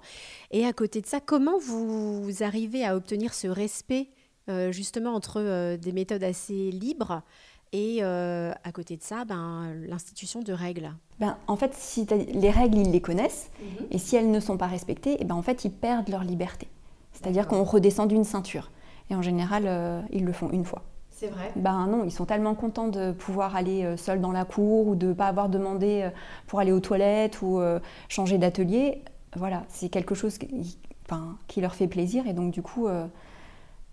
Et 0.52 0.66
à 0.66 0.74
côté 0.74 1.02
de 1.02 1.08
ça, 1.08 1.20
comment 1.20 1.58
vous, 1.60 2.30
arrivez 2.42 2.86
à 2.86 2.96
obtenir 2.96 3.34
ce 3.34 3.48
respect 3.48 4.10
euh, 4.50 4.72
justement 4.72 5.14
entre 5.14 5.40
euh, 5.40 5.78
des 5.78 5.92
méthodes 5.92 6.24
assez 6.24 6.72
libres 6.72 7.22
et 7.74 8.04
à 8.04 8.72
côté 8.74 8.98
de 8.98 9.02
ça, 9.02 9.24
ben, 9.24 9.74
l'institution 9.88 10.42
de 10.42 10.52
règles? 10.52 10.92
Ben, 11.22 11.38
en 11.48 11.56
fait, 11.56 11.74
si 11.74 12.06
les 12.06 12.50
règles, 12.50 12.80
ils 12.80 12.92
les 12.92 13.00
connaissent, 13.00 13.50
mhm. 13.62 13.88
et 13.92 13.98
si 13.98 14.18
elles 14.18 14.30
ne 14.30 14.42
sont 14.42 14.58
pas 14.58 14.68
respectées, 14.68 15.14
et 15.14 15.18
eh 15.22 15.24
ben, 15.24 15.36
en 15.36 15.42
fait, 15.42 15.64
ils 15.64 15.72
perdent 15.72 16.10
leur 16.10 16.26
liberté. 16.26 16.68
C'est-à-dire 17.14 17.48
qu'on 17.48 17.64
redescend 17.64 18.10
d'une 18.10 18.26
ceinture. 18.26 18.72
Et 19.10 19.16
en 19.16 19.22
général, 19.22 20.06
ils 20.12 20.26
le 20.26 20.34
font 20.34 20.50
une 20.52 20.66
fois. 20.66 20.84
C'est 21.22 21.28
vrai 21.28 21.52
Ben 21.56 21.86
non, 21.86 22.04
ils 22.04 22.12
sont 22.12 22.26
tellement 22.26 22.56
contents 22.56 22.88
de 22.88 23.12
pouvoir 23.12 23.56
aller 23.56 23.96
seuls 23.96 24.22
dans 24.22 24.32
la 24.32 24.44
cour 24.44 24.88
ou 24.88 24.96
de 24.96 25.10
ne 25.10 25.14
pas 25.14 25.28
avoir 25.28 25.50
demandé 25.50 26.10
pour 26.48 26.60
aller 26.60 26.72
aux 26.72 26.80
toilettes 26.80 27.44
ou 27.44 27.62
changer 28.10 28.40
d'atelier. 28.40 29.04
Voilà, 29.36 29.64
c'est 29.70 29.90
quelque 29.90 30.16
chose 30.16 30.40
qui, 30.40 30.80
qui, 31.48 31.62
leur 31.62 31.76
fait 31.76 31.88
plaisir 31.88 32.26
et 32.26 32.34
donc 32.34 32.52
du 32.52 32.64
coup, 32.64 32.88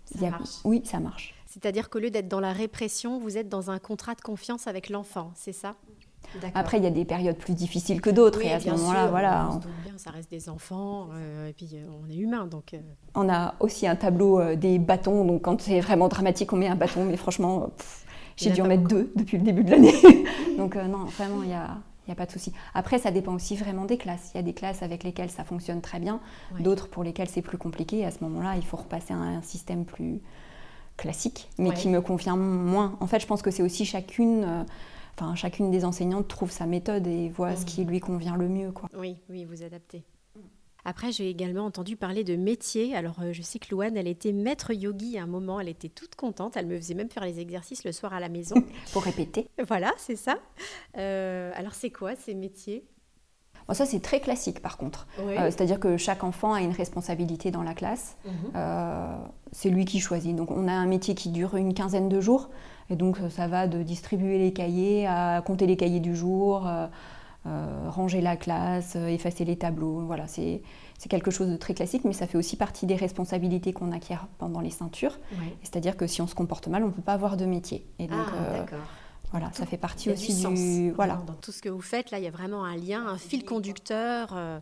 ça 0.05 0.29
marche. 0.31 0.49
oui, 0.63 0.81
ça 0.85 0.99
marche. 0.99 1.35
C'est-à-dire 1.45 1.91
qu'au 1.91 1.99
lieu 1.99 2.09
d'être 2.09 2.27
dans 2.27 2.39
la 2.39 2.51
répression, 2.51 3.19
vous 3.19 3.37
êtes 3.37 3.47
dans 3.47 3.69
un 3.69 3.77
contrat 3.77 4.15
de 4.15 4.21
confiance 4.21 4.65
avec 4.65 4.89
l'enfant, 4.89 5.31
c'est 5.35 5.53
ça? 5.53 5.75
Après, 6.53 6.77
il 6.77 6.83
y 6.83 6.87
a 6.87 6.91
des 6.91 7.05
périodes 7.05 7.37
plus 7.37 7.53
difficiles 7.53 8.01
que 8.01 8.09
d'autres, 8.09 8.43
et 8.43 8.53
à 8.53 8.59
ce 8.59 8.69
moment-là, 8.69 9.07
voilà. 9.07 9.49
bien, 9.83 9.97
ça 9.97 10.11
reste 10.11 10.29
des 10.29 10.49
enfants, 10.49 11.09
euh, 11.13 11.49
et 11.49 11.53
puis 11.53 11.69
euh, 11.73 11.85
on 12.03 12.09
est 12.09 12.17
humain, 12.17 12.45
donc. 12.45 12.73
Euh. 12.73 12.79
On 13.15 13.29
a 13.29 13.55
aussi 13.59 13.87
un 13.87 13.95
tableau 13.95 14.55
des 14.55 14.79
bâtons, 14.79 15.25
donc 15.25 15.41
quand 15.41 15.61
c'est 15.61 15.79
vraiment 15.79 16.07
dramatique, 16.07 16.53
on 16.53 16.57
met 16.57 16.67
un 16.67 16.75
bâton, 16.75 17.05
mais 17.05 17.17
franchement, 17.17 17.71
j'ai 18.37 18.51
dû 18.51 18.61
en 18.61 18.67
mettre 18.67 18.87
deux 18.87 19.11
depuis 19.15 19.37
le 19.37 19.43
début 19.43 19.63
de 19.63 19.71
l'année. 19.71 19.93
donc 20.57 20.75
non, 20.75 21.05
vraiment, 21.05 21.41
il 21.43 21.49
n'y 21.49 21.55
a, 21.55 21.77
y 22.07 22.11
a 22.11 22.15
pas 22.15 22.25
de 22.25 22.31
souci. 22.31 22.53
Après, 22.73 22.99
ça 22.99 23.11
dépend 23.11 23.33
aussi 23.33 23.55
vraiment 23.55 23.85
des 23.85 23.97
classes. 23.97 24.31
Il 24.33 24.37
y 24.37 24.39
a 24.39 24.43
des 24.43 24.53
classes 24.53 24.83
avec 24.83 25.03
lesquelles 25.03 25.31
ça 25.31 25.43
fonctionne 25.43 25.81
très 25.81 25.99
bien, 25.99 26.19
d'autres 26.59 26.87
pour 26.87 27.03
lesquelles 27.03 27.29
c'est 27.29 27.41
plus 27.41 27.57
compliqué. 27.57 28.05
À 28.05 28.11
ce 28.11 28.23
moment-là, 28.23 28.55
il 28.55 28.65
faut 28.65 28.77
repasser 28.77 29.13
à 29.13 29.17
un 29.17 29.41
système 29.41 29.85
plus 29.85 30.21
classique, 30.95 31.49
mais 31.57 31.71
qui 31.71 31.89
me 31.89 32.01
convient 32.01 32.35
moins. 32.35 32.97
En 32.99 33.07
fait, 33.07 33.19
je 33.19 33.25
pense 33.25 33.41
que 33.41 33.51
c'est 33.51 33.63
aussi 33.63 33.85
chacune, 33.85 34.65
enfin 35.19 35.35
chacune 35.35 35.71
des 35.71 35.85
enseignantes 35.85 36.27
trouve 36.27 36.51
sa 36.51 36.65
méthode 36.65 37.07
et 37.07 37.29
voit 37.29 37.55
ce 37.55 37.65
qui 37.65 37.83
mmh. 37.83 37.89
lui 37.89 37.99
convient 37.99 38.37
le 38.37 38.47
mieux. 38.47 38.71
Quoi. 38.71 38.89
Oui, 38.97 39.17
oui, 39.29 39.45
vous 39.45 39.63
adaptez. 39.63 40.03
Après, 40.85 41.11
j'ai 41.11 41.29
également 41.29 41.65
entendu 41.65 41.97
parler 41.97 42.23
de 42.23 42.37
métier. 42.37 42.95
Alors, 42.95 43.17
euh, 43.21 43.33
je 43.33 43.41
sais 43.41 43.59
que 43.59 43.69
Louane, 43.69 43.97
elle 43.97 44.07
était 44.07 44.31
maître 44.31 44.71
yogi 44.71 45.17
à 45.17 45.23
un 45.23 45.27
moment. 45.27 45.59
Elle 45.59 45.67
était 45.67 45.89
toute 45.89 46.15
contente. 46.15 46.55
Elle 46.55 46.67
me 46.67 46.77
faisait 46.77 46.93
même 46.93 47.09
faire 47.09 47.25
les 47.25 47.41
exercices 47.41 47.83
le 47.83 47.91
soir 47.91 48.13
à 48.13 48.21
la 48.21 48.29
maison. 48.29 48.55
Pour 48.93 49.03
répéter. 49.03 49.49
Voilà, 49.67 49.91
c'est 49.97 50.15
ça. 50.15 50.39
Euh, 50.97 51.51
alors, 51.55 51.73
c'est 51.73 51.91
quoi 51.91 52.15
ces 52.15 52.33
métiers? 52.33 52.85
Ça, 53.73 53.85
c'est 53.85 53.99
très 53.99 54.19
classique 54.19 54.61
par 54.61 54.77
contre. 54.77 55.07
Euh, 55.19 55.45
c'est-à-dire 55.45 55.79
que 55.79 55.97
chaque 55.97 56.23
enfant 56.23 56.53
a 56.53 56.61
une 56.61 56.71
responsabilité 56.71 57.51
dans 57.51 57.63
la 57.63 57.73
classe. 57.73 58.17
Euh, 58.55 59.15
c'est 59.51 59.69
lui 59.69 59.85
qui 59.85 59.99
choisit. 59.99 60.35
Donc 60.35 60.51
on 60.51 60.67
a 60.67 60.73
un 60.73 60.87
métier 60.87 61.15
qui 61.15 61.29
dure 61.29 61.55
une 61.55 61.73
quinzaine 61.73 62.09
de 62.09 62.19
jours. 62.19 62.49
Et 62.89 62.95
donc 62.95 63.17
ça 63.29 63.47
va 63.47 63.67
de 63.67 63.83
distribuer 63.83 64.37
les 64.37 64.53
cahiers 64.53 65.07
à 65.07 65.41
compter 65.45 65.67
les 65.67 65.77
cahiers 65.77 65.99
du 65.99 66.15
jour, 66.15 66.67
euh, 66.67 67.89
ranger 67.89 68.21
la 68.21 68.35
classe, 68.35 68.95
effacer 68.95 69.45
les 69.45 69.55
tableaux. 69.55 70.01
Voilà, 70.05 70.27
c'est 70.27 70.61
quelque 71.07 71.31
chose 71.31 71.49
de 71.49 71.55
très 71.55 71.73
classique, 71.73 72.03
mais 72.03 72.13
ça 72.13 72.27
fait 72.27 72.37
aussi 72.37 72.57
partie 72.57 72.85
des 72.85 72.95
responsabilités 72.95 73.73
qu'on 73.73 73.91
acquiert 73.91 74.27
pendant 74.37 74.59
les 74.59 74.71
ceintures. 74.71 75.17
C'est-à-dire 75.61 75.95
que 75.95 76.07
si 76.07 76.21
on 76.21 76.27
se 76.27 76.35
comporte 76.35 76.67
mal, 76.67 76.83
on 76.83 76.87
ne 76.87 76.91
peut 76.91 77.01
pas 77.01 77.13
avoir 77.13 77.37
de 77.37 77.45
métier. 77.45 77.85
Et 77.99 78.07
donc, 78.07 78.19
ah, 78.19 78.65
voilà, 79.31 79.51
ça 79.53 79.65
fait 79.65 79.77
partie 79.77 80.09
aussi 80.09 80.43
du, 80.47 80.91
voilà. 80.91 81.21
Dans, 81.27 81.33
tout 81.33 81.51
ce 81.51 81.61
que 81.61 81.69
vous 81.69 81.81
faites, 81.81 82.09
là, 82.11 82.17
il 82.17 82.23
y 82.23 82.27
a 82.27 82.31
vraiment 82.31 82.65
un 82.65 82.75
lien, 82.75 83.05
un 83.07 83.17
fil 83.17 83.45
conducteur. 83.45 84.33
Euh, 84.33 84.59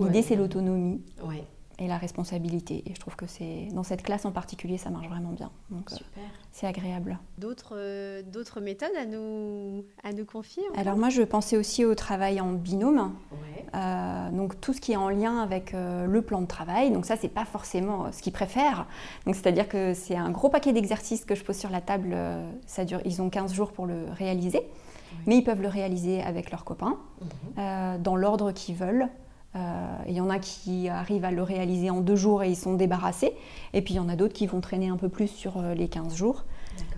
L'idée, 0.00 0.22
c'est 0.22 0.36
l'autonomie. 0.36 1.00
Ouais 1.24 1.44
et 1.78 1.86
la 1.86 1.96
responsabilité. 1.96 2.82
Et 2.86 2.94
je 2.94 3.00
trouve 3.00 3.14
que 3.14 3.26
c'est 3.26 3.68
dans 3.72 3.84
cette 3.84 4.02
classe 4.02 4.24
en 4.24 4.32
particulier, 4.32 4.78
ça 4.78 4.90
marche 4.90 5.08
vraiment 5.08 5.30
bien. 5.30 5.50
Donc, 5.70 5.92
euh, 5.92 6.20
c'est 6.50 6.66
agréable. 6.66 7.18
D'autres, 7.38 7.74
euh, 7.76 8.22
d'autres 8.22 8.60
méthodes 8.60 8.96
à 9.00 9.06
nous, 9.06 9.84
à 10.02 10.12
nous 10.12 10.24
confier 10.24 10.64
Alors 10.76 10.96
moi, 10.96 11.08
je 11.08 11.22
pensais 11.22 11.56
aussi 11.56 11.84
au 11.84 11.94
travail 11.94 12.40
en 12.40 12.52
binôme. 12.52 13.14
Euh, 13.74 14.30
donc 14.30 14.60
tout 14.60 14.72
ce 14.72 14.80
qui 14.80 14.92
est 14.92 14.96
en 14.96 15.10
lien 15.10 15.38
avec 15.38 15.72
le 15.74 16.20
plan 16.20 16.40
de 16.40 16.46
travail. 16.46 16.90
Donc 16.90 17.06
ça, 17.06 17.16
c'est 17.16 17.28
pas 17.28 17.44
forcément 17.44 18.10
ce 18.12 18.22
qu'ils 18.22 18.32
préfèrent. 18.32 18.86
Donc 19.26 19.36
c'est-à-dire 19.36 19.68
que 19.68 19.94
c'est 19.94 20.16
un 20.16 20.30
gros 20.30 20.48
paquet 20.48 20.72
d'exercices 20.72 21.24
que 21.24 21.34
je 21.34 21.44
pose 21.44 21.56
sur 21.56 21.70
la 21.70 21.80
table. 21.80 22.16
ça 22.66 22.84
dure, 22.84 23.00
ils 23.04 23.22
ont 23.22 23.30
15 23.30 23.52
jours 23.52 23.72
pour 23.72 23.86
le 23.86 24.06
réaliser. 24.10 24.62
Mais 25.26 25.36
ils 25.38 25.44
peuvent 25.44 25.62
le 25.62 25.68
réaliser 25.68 26.22
avec 26.22 26.50
leurs 26.50 26.64
copains, 26.64 26.98
mhm. 27.56 28.02
dans 28.02 28.16
l'ordre 28.16 28.52
qu'ils 28.52 28.74
veulent. 28.74 29.08
Euh, 29.56 29.96
il 30.06 30.14
y 30.14 30.20
en 30.20 30.28
a 30.28 30.38
qui 30.38 30.88
arrivent 30.88 31.24
à 31.24 31.30
le 31.30 31.42
réaliser 31.42 31.90
en 31.90 32.00
deux 32.00 32.16
jours 32.16 32.42
et 32.42 32.50
ils 32.50 32.56
sont 32.56 32.74
débarrassés. 32.74 33.32
Et 33.72 33.82
puis 33.82 33.94
il 33.94 33.96
y 33.96 34.00
en 34.00 34.08
a 34.08 34.16
d'autres 34.16 34.34
qui 34.34 34.46
vont 34.46 34.60
traîner 34.60 34.88
un 34.88 34.96
peu 34.96 35.08
plus 35.08 35.28
sur 35.28 35.56
euh, 35.58 35.74
les 35.74 35.88
15 35.88 36.14
jours. 36.14 36.44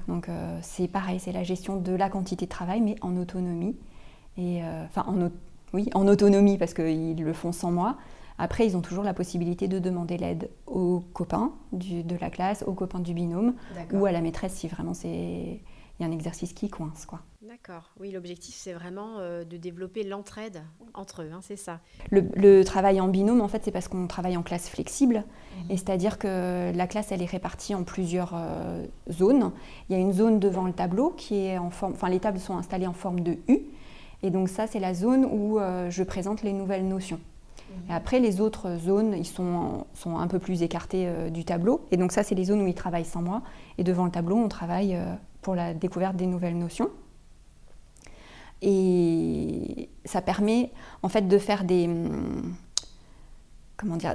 Donc 0.09 0.29
euh, 0.29 0.59
c'est 0.63 0.89
pareil, 0.89 1.21
c'est 1.21 1.33
la 1.33 1.45
gestion 1.45 1.77
de 1.77 1.93
la 1.93 2.09
quantité 2.11 2.47
de 2.47 2.51
travail, 2.51 2.81
mais 2.81 2.97
en 3.01 3.17
autonomie. 3.17 3.77
Et, 4.37 4.63
enfin, 4.85 5.05
en, 5.07 5.29
oui, 5.75 5.91
en 5.95 6.07
autonomie 6.09 6.57
parce 6.57 6.73
qu'ils 6.73 7.23
le 7.23 7.33
font 7.33 7.53
sans 7.53 7.71
moi. 7.71 7.97
Après, 8.39 8.67
ils 8.67 8.75
ont 8.77 8.81
toujours 8.81 9.05
la 9.05 9.13
possibilité 9.13 9.69
de 9.69 9.79
demander 9.79 10.17
l'aide 10.17 10.49
aux 10.67 11.03
copains 11.13 11.53
de 11.73 12.17
la 12.19 12.31
classe, 12.31 12.65
aux 12.67 12.73
copains 12.73 13.01
du 13.01 13.13
binôme 13.13 13.55
ou 13.93 14.07
à 14.07 14.13
la 14.13 14.23
maîtresse 14.23 14.55
si 14.55 14.69
vraiment 14.69 14.95
c'est 14.95 15.09
il 15.09 16.03
y 16.03 16.05
a 16.05 16.07
un 16.07 16.13
exercice 16.13 16.55
qui 16.55 16.71
coince. 16.71 17.05
quoi. 17.05 17.21
D'accord. 17.51 17.91
Oui, 17.99 18.13
l'objectif, 18.13 18.55
c'est 18.57 18.73
vraiment 18.73 19.19
euh, 19.19 19.43
de 19.43 19.57
développer 19.57 20.05
l'entraide 20.05 20.63
entre 20.95 21.23
eux, 21.23 21.31
hein, 21.35 21.41
c'est 21.43 21.57
ça. 21.57 21.81
Le, 22.13 22.63
travail 22.63 23.01
en 23.01 23.09
binôme, 23.09 23.41
en 23.41 23.49
fait, 23.49 23.65
c'est 23.65 23.73
parce 23.73 23.89
qu'on 23.89 24.07
travaille 24.07 24.37
en 24.37 24.45
classe 24.45 24.69
flexible. 24.69 25.25
Mhm. 25.57 25.71
Et 25.71 25.77
c'est-à-dire 25.77 26.21
que 26.21 26.71
la 26.73 26.87
classe, 26.87 27.11
elle 27.11 27.23
est 27.23 27.31
répartie 27.31 27.75
en 27.75 27.83
plusieurs 27.83 28.35
euh, 28.37 28.87
zones. 29.11 29.51
Il 29.89 29.97
y 29.97 29.99
a 29.99 30.01
une 30.01 30.13
zone 30.13 30.39
devant 30.39 30.65
le 30.65 30.73
tableau 30.73 31.11
qui 31.11 31.39
est 31.39 31.59
en 31.59 31.71
forme... 31.71 31.95
Enfin, 31.95 32.09
les 32.09 32.21
tables 32.21 32.39
sont 32.39 32.57
installées 32.57 32.87
en 32.87 32.93
forme 32.93 33.19
de 33.19 33.37
U. 33.49 33.59
Et 34.23 34.31
donc 34.31 34.49
ça, 34.49 34.69
c'est 34.69 34.79
la 34.79 34.95
zone 34.95 35.25
où 35.25 35.59
euh, 35.59 35.91
je 35.91 36.05
présente 36.05 36.45
les 36.45 36.53
nouvelles 36.53 36.87
notions. 36.87 37.19
Et 37.89 37.93
après, 37.93 38.21
les 38.21 38.41
autres 38.41 38.77
zones, 38.79 39.13
ils 39.17 39.27
sont, 39.27 39.87
sont 39.95 40.19
un 40.19 40.29
peu 40.29 40.39
plus 40.39 40.63
écartés 40.63 41.09
du 41.31 41.45
tableau. 41.45 41.85
Et 41.91 41.97
donc 41.97 42.13
ça, 42.13 42.23
c'est 42.23 42.35
les 42.37 42.45
zones 42.45 42.63
où 42.63 42.67
ils 42.69 42.75
travaillent 42.75 43.05
sans 43.05 43.23
moi. 43.23 43.43
Et 43.77 43.85
devant 43.85 44.05
le 44.05 44.11
tableau, 44.11 44.37
on 44.37 44.49
travaille 44.49 44.97
pour 45.41 45.55
la 45.55 45.73
découverte 45.73 46.17
des 46.17 46.27
nouvelles 46.27 46.59
notions. 46.59 46.91
Et 48.63 49.89
ça 50.05 50.21
permet 50.23 50.71
en 51.03 51.09
fait 51.09 51.29
de 51.29 51.39
faire 51.39 51.65
des, 51.65 51.87
hum, 51.87 52.55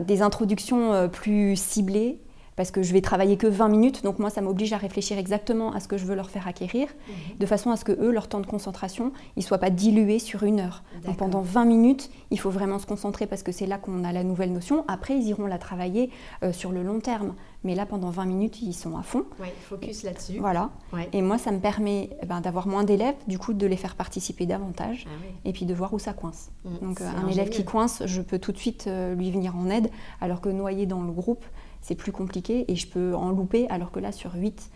des 0.01 0.21
introductions 0.21 0.93
euh, 0.93 1.07
plus 1.07 1.55
ciblées 1.55 2.19
parce 2.55 2.71
que 2.71 2.83
je 2.83 2.93
vais 2.93 3.01
travailler 3.01 3.37
que 3.37 3.47
20 3.47 3.67
minutes, 3.69 4.03
donc 4.03 4.19
moi 4.19 4.29
ça 4.29 4.41
m'oblige 4.41 4.73
à 4.73 4.77
réfléchir 4.77 5.17
exactement 5.17 5.73
à 5.73 5.79
ce 5.79 5.87
que 5.87 5.97
je 5.97 6.05
veux 6.05 6.15
leur 6.15 6.29
faire 6.29 6.47
acquérir, 6.47 6.87
mhm. 6.87 7.37
de 7.39 7.45
façon 7.45 7.71
à 7.71 7.77
ce 7.77 7.85
que 7.85 7.91
eux, 7.91 8.11
leur 8.11 8.27
temps 8.27 8.39
de 8.39 8.45
concentration, 8.45 9.11
il 9.35 9.43
soit 9.43 9.57
pas 9.57 9.69
dilué 9.69 10.19
sur 10.19 10.43
une 10.43 10.59
heure. 10.59 10.83
Donc 11.05 11.17
pendant 11.17 11.41
20 11.41 11.65
minutes, 11.65 12.09
il 12.31 12.39
faut 12.39 12.49
vraiment 12.49 12.79
se 12.79 12.85
concentrer 12.85 13.27
parce 13.27 13.43
que 13.43 13.51
c'est 13.51 13.67
là 13.67 13.77
qu'on 13.77 14.03
a 14.03 14.11
la 14.11 14.23
nouvelle 14.23 14.51
notion. 14.51 14.85
Après, 14.87 15.17
ils 15.17 15.27
iront 15.27 15.45
la 15.45 15.57
travailler 15.57 16.09
euh, 16.43 16.51
sur 16.51 16.71
le 16.71 16.83
long 16.83 16.99
terme. 16.99 17.35
Mais 17.63 17.73
là, 17.73 17.87
pendant 17.87 18.11
20 18.11 18.25
minutes, 18.25 18.61
ils 18.61 18.73
sont 18.73 18.95
à 18.95 19.01
fond. 19.01 19.25
Oui, 19.39 19.47
focus 19.61 20.03
là-dessus. 20.03 20.37
Voilà. 20.39 20.69
Et 21.13 21.23
moi, 21.23 21.39
ça 21.39 21.51
me 21.51 21.59
permet 21.59 22.11
eh 22.21 22.25
ben, 22.27 22.39
d'avoir 22.39 22.67
moins 22.67 22.83
d'élèves, 22.83 23.15
du 23.27 23.39
coup, 23.39 23.53
de 23.53 23.65
les 23.65 23.75
faire 23.75 23.95
participer 23.95 24.45
davantage, 24.45 25.07
ah 25.07 25.25
et 25.45 25.51
puis 25.51 25.65
de 25.65 25.73
voir 25.73 25.91
où 25.93 25.97
ça 25.97 26.13
coince. 26.13 26.51
Mm, 26.63 26.85
Donc, 26.85 27.01
euh, 27.01 27.09
un 27.09 27.27
élève 27.27 27.49
qui 27.49 27.65
coince, 27.65 28.03
je 28.05 28.21
peux 28.21 28.37
tout 28.37 28.51
de 28.51 28.57
suite 28.57 28.85
euh, 28.85 29.15
lui 29.15 29.31
venir 29.31 29.55
en 29.55 29.69
aide, 29.71 29.89
alors 30.21 30.41
que 30.41 30.49
noyé 30.49 30.85
dans 30.85 31.01
le 31.01 31.11
groupe, 31.11 31.43
c'est 31.85 31.93
plus 31.95 32.11
compliqué 32.11 32.65
et 32.67 32.75
je 32.75 32.87
peux 32.87 33.13
en 33.13 33.29
louper, 33.29 33.67
alors 33.69 33.91
que 33.91 33.99
là, 33.99 34.11
sur 34.11 34.33
8, 34.33 34.71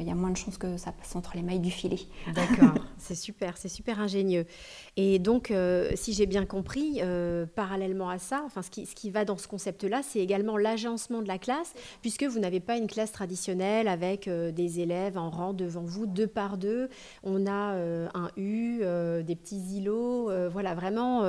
il 0.00 0.08
y 0.08 0.10
a 0.10 0.14
moins 0.14 0.30
de 0.30 0.36
chances 0.36 0.58
que 0.58 0.76
ça 0.76 0.90
passe 0.90 1.14
entre 1.14 1.36
les 1.36 1.42
mailles 1.42 1.60
du 1.60 1.70
filet. 1.70 2.00
D'accord, 2.34 2.74
c'est 2.98 3.14
super, 3.14 3.56
c'est 3.58 3.68
super 3.68 4.00
ingénieux. 4.00 4.44
Et 4.96 5.18
donc, 5.18 5.50
euh, 5.50 5.90
si 5.94 6.14
j'ai 6.14 6.26
bien 6.26 6.46
compris, 6.46 7.00
euh, 7.02 7.46
parallèlement 7.46 8.08
à 8.08 8.18
ça, 8.18 8.42
enfin, 8.44 8.62
ce 8.62 8.70
qui, 8.70 8.86
ce 8.86 8.94
qui 8.94 9.10
va 9.10 9.24
dans 9.24 9.36
ce 9.36 9.46
concept-là, 9.46 10.00
c'est 10.02 10.18
également 10.18 10.56
l'agencement 10.56 11.22
de 11.22 11.28
la 11.28 11.38
classe, 11.38 11.74
puisque 12.00 12.24
vous 12.24 12.40
n'avez 12.40 12.60
pas 12.60 12.76
une 12.76 12.88
classe 12.88 13.12
traditionnelle 13.12 13.86
avec 13.86 14.26
euh, 14.26 14.50
des 14.50 14.80
élèves 14.80 15.16
en 15.16 15.30
rang 15.30 15.52
devant 15.52 15.84
vous, 15.84 16.06
deux 16.06 16.26
par 16.26 16.56
deux. 16.56 16.88
On 17.22 17.46
a 17.46 17.76
un 18.14 18.30
U, 18.36 18.78
des 18.78 19.36
petits 19.36 19.76
îlots, 19.76 20.30
voilà, 20.50 20.74
vraiment 20.74 21.22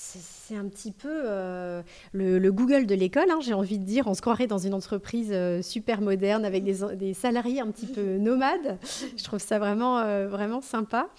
c'est 0.00 0.56
un 0.56 0.66
petit 0.68 0.92
peu 0.92 1.08
euh, 1.10 1.82
le, 2.12 2.50
Google 2.50 2.86
de 2.86 2.94
l'école, 2.94 3.30
hein, 3.30 3.40
j'ai 3.40 3.52
envie 3.52 3.78
de 3.78 3.84
dire. 3.84 4.06
On 4.06 4.14
se 4.14 4.20
croirait 4.20 4.46
dans 4.46 4.58
une 4.58 4.74
entreprise 4.74 5.30
euh, 5.32 5.62
super 5.62 6.00
moderne 6.00 6.44
avec 6.44 6.64
des, 6.64 7.14
salariés 7.14 7.60
un 7.60 7.70
petit 7.70 7.86
peu 7.86 8.16
nomades. 8.16 8.78
Je 9.16 9.22
trouve 9.24 9.38
ça 9.38 9.58
vraiment, 9.58 9.98
euh, 9.98 10.26
vraiment 10.28 10.60
sympa. 10.60 11.10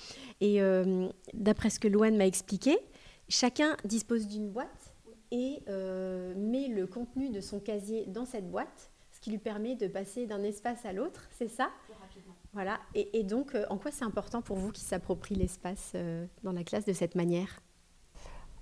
Et 0.41 0.59
d'après 1.33 1.69
ce 1.69 1.79
que 1.79 1.87
Louane 1.87 2.17
m'a 2.17 2.25
expliqué, 2.25 2.79
chacun 3.29 3.77
dispose 3.85 4.27
d'une 4.27 4.49
boîte 4.49 4.95
et 5.29 5.59
met 6.35 6.67
le 6.67 6.87
contenu 6.87 7.29
de 7.29 7.41
son 7.41 7.59
casier 7.59 8.05
dans 8.07 8.25
cette 8.25 8.49
boîte, 8.49 8.89
ce 9.11 9.19
qui 9.19 9.29
lui 9.29 9.37
permet 9.37 9.75
de 9.75 9.85
passer 9.87 10.25
d'un 10.25 10.41
espace 10.41 10.83
à 10.83 10.93
l'autre, 10.93 11.27
c'est 11.37 11.47
ça? 11.47 11.69
Voilà. 12.53 12.79
Et, 12.95 13.19
et 13.19 13.23
donc, 13.23 13.55
en 13.69 13.77
quoi 13.77 13.91
c'est 13.91 14.03
important 14.03 14.41
pour 14.41 14.57
vous 14.57 14.71
qui 14.71 14.81
s'approprie 14.81 15.35
l'espace 15.35 15.93
dans 16.43 16.53
la 16.53 16.63
classe 16.63 16.85
de 16.85 16.93
cette 16.93 17.13
manière? 17.13 17.61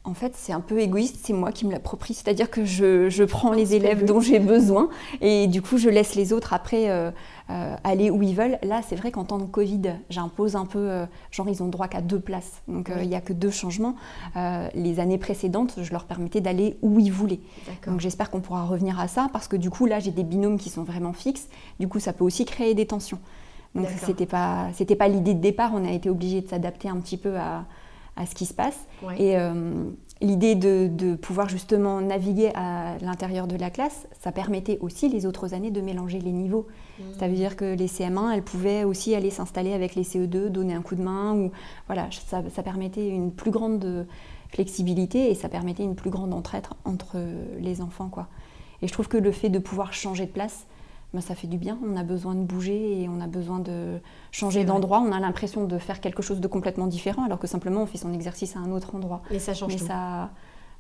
En 0.09 0.15
fait, 0.15 0.33
c'est 0.35 0.53
un 0.53 0.59
peu 0.59 0.79
égoïste, 0.79 1.17
c'est 1.23 1.33
moi 1.33 1.51
qui 1.51 1.67
me 1.67 1.71
l'approprie. 1.71 2.15
C'est-à-dire 2.15 2.49
que 2.49 2.65
je, 2.65 3.23
prends 3.25 3.51
les 3.51 3.75
élèves 3.75 4.05
dont 4.05 4.19
j'ai 4.19 4.39
besoin 4.39 4.89
et 5.21 5.47
du 5.47 5.61
coup, 5.61 5.77
je 5.77 5.87
laisse 5.87 6.15
les 6.15 6.33
autres 6.33 6.53
après 6.53 6.89
euh, 6.89 7.11
euh, 7.51 7.75
aller 7.83 8.09
où 8.09 8.23
ils 8.23 8.35
veulent. 8.35 8.57
Là, 8.63 8.81
c'est 8.87 8.95
vrai 8.95 9.11
qu'en 9.11 9.23
temps 9.23 9.37
de 9.37 9.45
Covid, 9.45 9.81
j'impose 10.09 10.55
un 10.55 10.65
peu, 10.65 10.79
euh, 10.79 11.05
genre, 11.29 11.47
ils 11.47 11.61
ont 11.61 11.67
droit 11.67 11.87
qu'à 11.87 12.01
deux 12.01 12.19
places. 12.19 12.63
Donc, 12.67 12.91
il 12.99 13.07
n'y 13.07 13.15
a 13.15 13.21
que 13.21 13.33
deux 13.33 13.51
changements. 13.51 13.95
les 14.35 14.99
années 14.99 15.19
précédentes, 15.19 15.75
je 15.81 15.91
leur 15.91 16.05
permettais 16.05 16.41
d'aller 16.41 16.77
où 16.81 16.99
ils 16.99 17.11
voulaient. 17.11 17.41
Donc, 17.85 17.99
j'espère 17.99 18.31
qu'on 18.31 18.41
pourra 18.41 18.65
revenir 18.65 18.99
à 18.99 19.07
ça 19.07 19.29
parce 19.31 19.47
que 19.47 19.55
du 19.55 19.69
coup, 19.69 19.85
là, 19.85 19.99
j'ai 19.99 20.11
des 20.11 20.23
binômes 20.23 20.57
qui 20.57 20.69
sont 20.69 20.83
vraiment 20.83 21.13
fixes. 21.13 21.47
Du 21.79 21.87
coup, 21.87 21.99
ça 21.99 22.13
peut 22.13 22.23
aussi 22.23 22.45
créer 22.45 22.73
des 22.73 22.87
tensions. 22.87 23.19
Donc, 23.75 23.87
c'était 24.03 24.25
pas, 24.25 24.69
c'était 24.73 24.95
pas 24.95 25.07
l'idée 25.07 25.35
de 25.35 25.41
départ. 25.41 25.71
On 25.75 25.85
a 25.85 25.91
été 25.91 26.09
obligé 26.09 26.41
de 26.41 26.47
s'adapter 26.47 26.89
un 26.89 26.97
petit 26.97 27.17
peu 27.17 27.37
à 27.37 27.65
à 28.19 28.25
ce 28.25 28.35
qui 28.35 28.45
se 28.45 28.53
passe. 28.53 28.77
Et 29.17 29.38
euh, 29.38 29.85
l'idée 30.21 30.53
de, 30.53 31.15
pouvoir 31.15 31.49
justement 31.49 32.01
naviguer 32.01 32.51
à 32.53 32.97
l'intérieur 33.01 33.47
de 33.47 33.55
la 33.55 33.69
classe, 33.69 34.07
ça 34.19 34.31
permettait 34.31 34.77
aussi 34.81 35.09
les 35.09 35.25
autres 35.25 35.53
années 35.53 35.71
de 35.71 35.81
mélanger 35.81 36.19
les 36.19 36.33
niveaux. 36.33 36.67
Mmh. 36.99 37.03
Ça 37.17 37.27
veut 37.27 37.35
dire 37.35 37.55
que 37.55 37.73
les 37.73 37.88
CM1, 37.88 38.33
elles 38.33 38.43
pouvaient 38.43 38.83
aussi 38.83 39.15
aller 39.15 39.29
s'installer 39.29 39.73
avec 39.73 39.95
les 39.95 40.03
CE2, 40.03 40.49
donner 40.49 40.73
un 40.73 40.81
coup 40.81 40.95
de 40.95 41.01
main. 41.01 41.33
Ou, 41.33 41.51
voilà, 41.88 42.09
ça, 42.27 42.43
ça 42.53 42.61
permettait 42.61 43.07
une 43.07 43.31
plus 43.31 43.51
grande 43.51 44.05
flexibilité 44.49 45.31
et 45.31 45.35
ça 45.35 45.47
permettait 45.47 45.83
une 45.83 45.95
plus 45.95 46.09
grande 46.09 46.33
entraide 46.33 46.67
entre 46.83 47.17
les 47.59 47.81
enfants. 47.81 48.09
Quoi. 48.09 48.27
Et 48.81 48.88
je 48.88 48.93
trouve 48.93 49.07
que 49.07 49.17
le 49.17 49.31
fait 49.31 49.49
de 49.49 49.59
pouvoir 49.59 49.93
changer 49.93 50.25
de 50.25 50.31
place, 50.31 50.65
ben, 51.13 51.21
ça 51.21 51.33
fait 51.35 51.47
du 51.47 51.57
bien. 51.57 51.77
On 51.83 51.95
a 51.95 52.03
besoin 52.03 52.35
de 52.35 52.41
bouger 52.41 53.01
et 53.01 53.09
on 53.09 53.19
a 53.19 53.27
besoin 53.27 53.59
de 53.59 53.99
changer 54.31 54.63
d'endroit. 54.63 54.99
On 54.99 55.11
a 55.11 55.19
l'impression 55.19 55.65
de 55.65 55.77
faire 55.77 56.01
quelque 56.01 56.21
chose 56.21 56.39
de 56.39 56.47
complètement 56.47 56.87
différent, 56.87 57.23
alors 57.23 57.39
que 57.39 57.47
simplement 57.47 57.81
on 57.81 57.85
fait 57.85 57.97
son 57.97 58.13
exercice 58.13 58.55
à 58.55 58.59
un 58.59 58.71
autre 58.71 58.95
endroit. 58.95 59.21
Mais 59.31 59.39
ça 59.39 59.53
change 59.53 59.73
Mais 59.73 59.79
ça, 59.79 60.29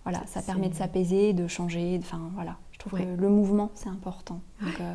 voilà, 0.03 0.21
ça 0.27 0.41
permet 0.41 0.69
de 0.69 0.75
s'apaiser, 0.75 1.33
de 1.33 1.47
changer. 1.47 1.99
Enfin 2.01 2.29
voilà, 2.35 2.57
je 2.71 2.79
trouve 2.79 2.99
que 2.99 3.03
le 3.03 3.29
mouvement 3.29 3.71
c'est 3.73 3.89
important. 3.89 4.41
Euh, 4.63 4.93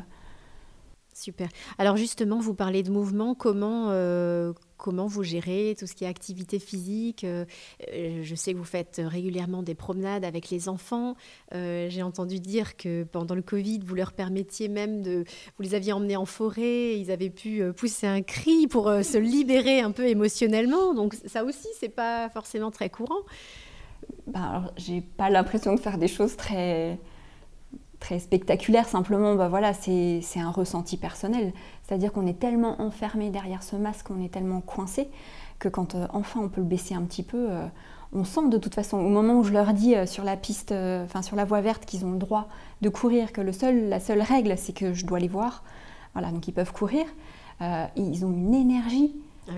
Super. 1.14 1.48
Alors 1.78 1.96
justement, 1.96 2.40
vous 2.40 2.54
parlez 2.54 2.82
de 2.82 2.90
mouvement. 2.90 3.36
Comment, 3.36 3.90
euh, 3.90 4.52
comment 4.76 5.06
vous 5.06 5.22
gérez 5.22 5.76
tout 5.78 5.86
ce 5.86 5.94
qui 5.94 6.02
est 6.02 6.08
activité 6.08 6.58
physique? 6.58 7.22
Euh, 7.22 7.44
euh, 7.92 8.20
Je 8.24 8.34
sais 8.34 8.52
que 8.52 8.58
vous 8.58 8.64
faites 8.64 9.00
régulièrement 9.02 9.62
des 9.62 9.76
promenades 9.76 10.24
avec 10.24 10.50
les 10.50 10.68
enfants. 10.68 11.14
J'ai 11.52 12.02
entendu 12.02 12.40
dire 12.40 12.76
que 12.76 13.04
pendant 13.04 13.36
le 13.36 13.42
Covid, 13.42 13.78
vous 13.84 13.94
leur 13.94 14.12
permettiez 14.12 14.66
même 14.66 15.02
de... 15.02 15.24
Vous 15.56 15.62
les 15.62 15.74
aviez 15.76 15.92
emmenés 15.92 16.16
en 16.16 16.26
forêt, 16.26 16.98
ils 16.98 17.12
avaient 17.12 17.30
pu 17.30 17.62
pousser 17.74 18.08
un 18.08 18.22
cri 18.22 18.66
pour 18.66 18.86
se 18.86 19.16
libérer 19.16 19.80
un 19.80 19.92
peu 19.92 20.08
émotionnellement. 20.08 20.94
Donc 20.94 21.14
ça 21.26 21.44
aussi, 21.44 21.68
c'est 21.78 21.88
pas 21.88 22.28
forcément 22.30 22.72
très 22.72 22.90
courant. 22.90 23.20
Bah, 24.26 24.72
j'ai 24.76 25.00
pas 25.00 25.30
l'impression 25.30 25.76
de 25.76 25.80
faire 25.80 25.96
des 25.96 26.08
choses 26.08 26.36
très 26.36 26.98
très 28.00 28.18
spectaculaire, 28.18 28.86
simplement, 28.88 29.34
bah 29.34 29.48
voilà, 29.48 29.72
c'est 29.72 30.20
un 30.36 30.50
ressenti 30.50 30.96
personnel. 30.96 31.52
C'est-à-dire 31.82 32.12
qu'on 32.12 32.26
est 32.26 32.38
tellement 32.38 32.80
enfermé 32.80 33.30
derrière 33.30 33.62
ce 33.62 33.76
masque, 33.76 34.10
on 34.10 34.22
est 34.22 34.28
tellement 34.28 34.60
coincé, 34.60 35.08
que 35.58 35.68
quand 35.68 35.94
euh, 35.94 36.06
enfin 36.12 36.40
on 36.42 36.48
peut 36.48 36.60
le 36.60 36.66
baisser 36.66 36.94
un 36.94 37.02
petit 37.02 37.22
peu, 37.22 37.46
euh, 37.50 37.66
on 38.12 38.24
sent 38.24 38.48
de 38.48 38.58
toute 38.58 38.74
façon, 38.74 38.98
au 38.98 39.08
moment 39.08 39.34
où 39.34 39.44
je 39.44 39.52
leur 39.52 39.72
dis 39.72 39.94
euh, 39.94 40.06
sur 40.06 40.24
la 40.24 40.36
piste, 40.36 40.72
enfin 40.72 41.22
sur 41.22 41.36
la 41.36 41.44
voie 41.44 41.60
verte, 41.60 41.84
qu'ils 41.84 42.04
ont 42.04 42.12
le 42.12 42.18
droit 42.18 42.48
de 42.80 42.88
courir, 42.88 43.32
que 43.32 43.40
le 43.40 43.52
seul, 43.52 43.88
la 43.88 44.00
seule 44.00 44.22
règle, 44.22 44.56
c'est 44.56 44.72
que 44.72 44.92
je 44.92 45.06
dois 45.06 45.18
les 45.18 45.28
voir, 45.28 45.64
voilà, 46.12 46.30
donc 46.30 46.46
ils 46.48 46.52
peuvent 46.52 46.72
courir, 46.72 47.04
ils 47.96 48.24
ont 48.24 48.32
une 48.32 48.54
énergie. 48.54 49.14
Ah 49.46 49.52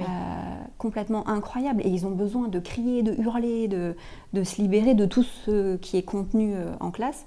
complètement 0.79 1.29
incroyable 1.29 1.81
et 1.85 1.89
ils 1.89 2.07
ont 2.07 2.11
besoin 2.11 2.49
de 2.49 2.59
crier, 2.59 3.05
de 3.05 3.13
hurler, 3.23 3.69
de, 3.69 3.95
de 4.33 4.43
se 4.43 4.61
libérer 4.61 4.95
de 4.95 5.07
tout 5.07 5.23
ce 5.23 5.77
qui 5.77 5.97
est 5.97 6.03
contenu 6.03 6.55
en 6.81 6.91
classe. 6.91 7.25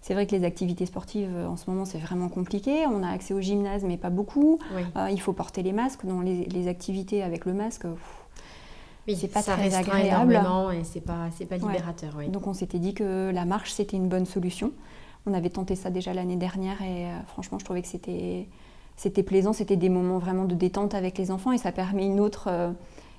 C'est 0.00 0.14
vrai 0.14 0.26
que 0.26 0.34
les 0.34 0.44
activités 0.44 0.86
sportives, 0.86 1.30
euh, 1.34 1.48
en 1.48 1.56
ce 1.56 1.68
moment, 1.68 1.84
c'est 1.84 1.98
vraiment 1.98 2.28
compliqué. 2.28 2.86
On 2.86 3.02
a 3.02 3.10
accès 3.10 3.34
au 3.34 3.40
gymnase, 3.40 3.84
mais 3.84 3.96
pas 3.96 4.10
beaucoup. 4.10 4.58
Euh, 4.96 5.10
il 5.10 5.20
faut 5.20 5.32
porter 5.32 5.62
les 5.62 5.72
masques. 5.72 6.06
Donc 6.06 6.24
les, 6.24 6.68
activités 6.68 7.22
avec 7.22 7.44
le 7.46 7.54
masque, 7.54 7.86
oui, 9.06 9.16
c'est 9.16 9.28
pas 9.28 9.42
très 9.42 9.74
agréable. 9.74 10.38
et 10.74 10.84
c'est 10.84 11.00
pas, 11.00 11.28
pas 11.48 11.56
libérateur. 11.56 12.14
Donc 12.28 12.46
on 12.46 12.52
s'était 12.52 12.78
dit 12.78 12.92
que 12.92 13.30
la 13.32 13.46
marche, 13.46 13.72
c'était 13.72 13.96
une 13.96 14.08
bonne 14.08 14.26
solution. 14.26 14.72
On 15.26 15.34
avait 15.34 15.50
tenté 15.50 15.76
ça 15.76 15.90
déjà 15.90 16.12
l'année 16.12 16.36
dernière 16.36 16.80
et 16.82 17.06
euh, 17.06 17.20
franchement, 17.26 17.58
je 17.58 17.64
trouvais 17.64 17.82
que 17.82 17.88
c'était, 17.88 18.46
c'était 18.96 19.22
plaisant. 19.22 19.52
C'était 19.52 19.76
des 19.76 19.88
moments 19.88 20.18
vraiment 20.18 20.44
de 20.44 20.54
détente 20.54 20.94
avec 20.94 21.16
les 21.18 21.30
enfants 21.30 21.52
et 21.52 21.58
ça 21.58 21.72
permet 21.72 22.06
une 22.06 22.20
autre 22.20 22.48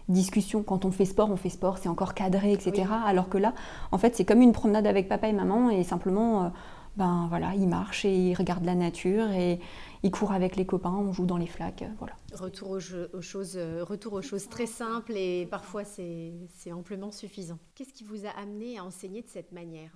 discussion. 0.10 0.64
Quand 0.64 0.86
on 0.86 0.92
fait 0.92 1.06
sport, 1.06 1.32
on 1.32 1.38
fait 1.38 1.50
sport, 1.50 1.78
c'est 1.78 1.90
encore 1.90 2.14
cadré, 2.14 2.52
etc. 2.52 2.88
Alors 3.06 3.30
que 3.30 3.38
là, 3.38 3.54
en 3.92 3.98
fait, 3.98 4.16
c'est 4.16 4.26
comme 4.26 4.42
une 4.42 4.54
promenade 4.54 4.88
avec 4.88 5.08
papa 5.08 5.28
et 5.28 5.34
maman 5.34 5.70
et 5.70 5.84
simplement, 5.84 6.44
euh, 6.44 6.50
ben 6.98 7.28
voilà, 7.30 7.54
ils 7.56 7.68
marchent 7.68 8.06
et 8.06 8.14
ils 8.14 8.34
regardent 8.34 8.66
la 8.66 8.76
nature 8.76 9.32
et 9.32 9.60
ils 10.04 10.12
courent 10.12 10.34
avec 10.34 10.56
les 10.56 10.66
copains, 10.66 10.94
on 10.94 11.12
joue 11.14 11.26
dans 11.26 11.38
les 11.38 11.48
flaques, 11.48 11.84
voilà. 11.98 12.14
Retour 12.34 12.72
aux, 12.72 12.80
choses, 13.22 13.56
euh, 13.56 13.84
retour 13.84 14.14
aux 14.14 14.22
choses 14.22 14.50
très 14.50 14.66
simples 14.66 15.14
et 15.16 15.48
parfois 15.50 15.84
c'est 15.84 16.72
amplement 16.72 17.12
suffisant. 17.12 17.60
Qu'est-ce 17.76 17.94
qui 17.94 18.04
vous 18.04 18.26
a 18.26 18.30
amené 18.30 18.78
à 18.78 18.84
enseigner 18.84 19.22
de 19.22 19.30
cette 19.30 19.52
manière? 19.52 19.92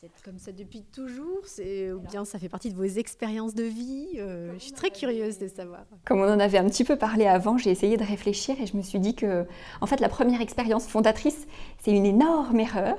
C'est 0.00 0.10
comme 0.22 0.38
ça 0.38 0.52
depuis 0.52 0.82
toujours 0.82 1.40
Ou 1.58 1.98
bien 2.00 2.26
ça 2.26 2.38
fait 2.38 2.50
partie 2.50 2.70
de 2.70 2.76
vos 2.76 2.84
expériences 2.84 3.54
de 3.54 3.62
vie 3.62 4.08
euh, 4.18 4.52
Je 4.54 4.64
suis 4.64 4.72
très 4.72 4.90
curieuse 4.90 5.38
de 5.38 5.48
savoir. 5.48 5.84
Comme 6.04 6.20
on 6.20 6.30
en 6.30 6.38
avait 6.38 6.58
un 6.58 6.68
petit 6.68 6.84
peu 6.84 6.96
parlé 6.96 7.26
avant, 7.26 7.56
j'ai 7.56 7.70
essayé 7.70 7.96
de 7.96 8.04
réfléchir 8.04 8.60
et 8.60 8.66
je 8.66 8.76
me 8.76 8.82
suis 8.82 8.98
dit 8.98 9.14
que, 9.14 9.46
en 9.80 9.86
fait, 9.86 10.00
la 10.00 10.10
première 10.10 10.42
expérience 10.42 10.86
fondatrice, 10.86 11.46
c'est 11.82 11.92
une 11.92 12.04
énorme 12.04 12.60
erreur. 12.60 12.96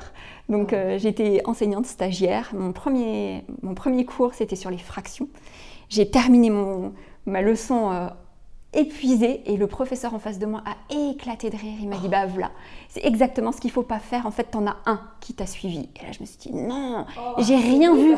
Donc, 0.50 0.74
euh, 0.74 0.98
j'étais 0.98 1.42
enseignante 1.46 1.86
stagiaire. 1.86 2.50
Mon 2.56 2.74
premier, 2.74 3.46
mon 3.62 3.76
premier 3.76 4.04
cours, 4.04 4.34
c'était 4.34 4.56
sur 4.56 4.72
les 4.72 4.80
fractions. 4.80 5.30
J'ai 5.90 6.10
terminé 6.10 6.50
mon, 6.50 6.94
ma 7.28 7.44
leçon 7.44 7.92
euh, 7.92 8.08
épuisée 8.74 9.42
et 9.46 9.58
le 9.58 9.68
professeur 9.68 10.14
en 10.14 10.20
face 10.20 10.40
de 10.40 10.46
moi 10.46 10.64
a 10.66 10.76
éclaté 10.94 11.50
de 11.50 11.58
rire. 11.58 11.78
Il 11.80 11.90
m'a 11.90 11.98
dit 11.98 12.10
Bah 12.10 12.26
voilà, 12.26 12.52
c'est 12.98 13.08
exactement 13.08 13.52
ce 13.52 13.62
qu'il 13.62 13.72
faut 13.72 13.84
pas 13.84 14.00
faire. 14.00 14.26
En 14.26 14.32
fait, 14.32 14.46
t'en 14.46 14.66
as 14.66 14.78
un 14.86 15.02
qui 15.20 15.34
t'a 15.34 15.46
suivi. 15.46 15.90
Et 16.00 16.06
là, 16.06 16.12
je 16.12 16.20
me 16.22 16.26
suis 16.26 16.38
dit 16.40 16.52
Non, 16.54 17.06
oh. 17.18 17.42
j'ai 17.42 17.56
rien 17.56 17.96
vu. 17.96 18.16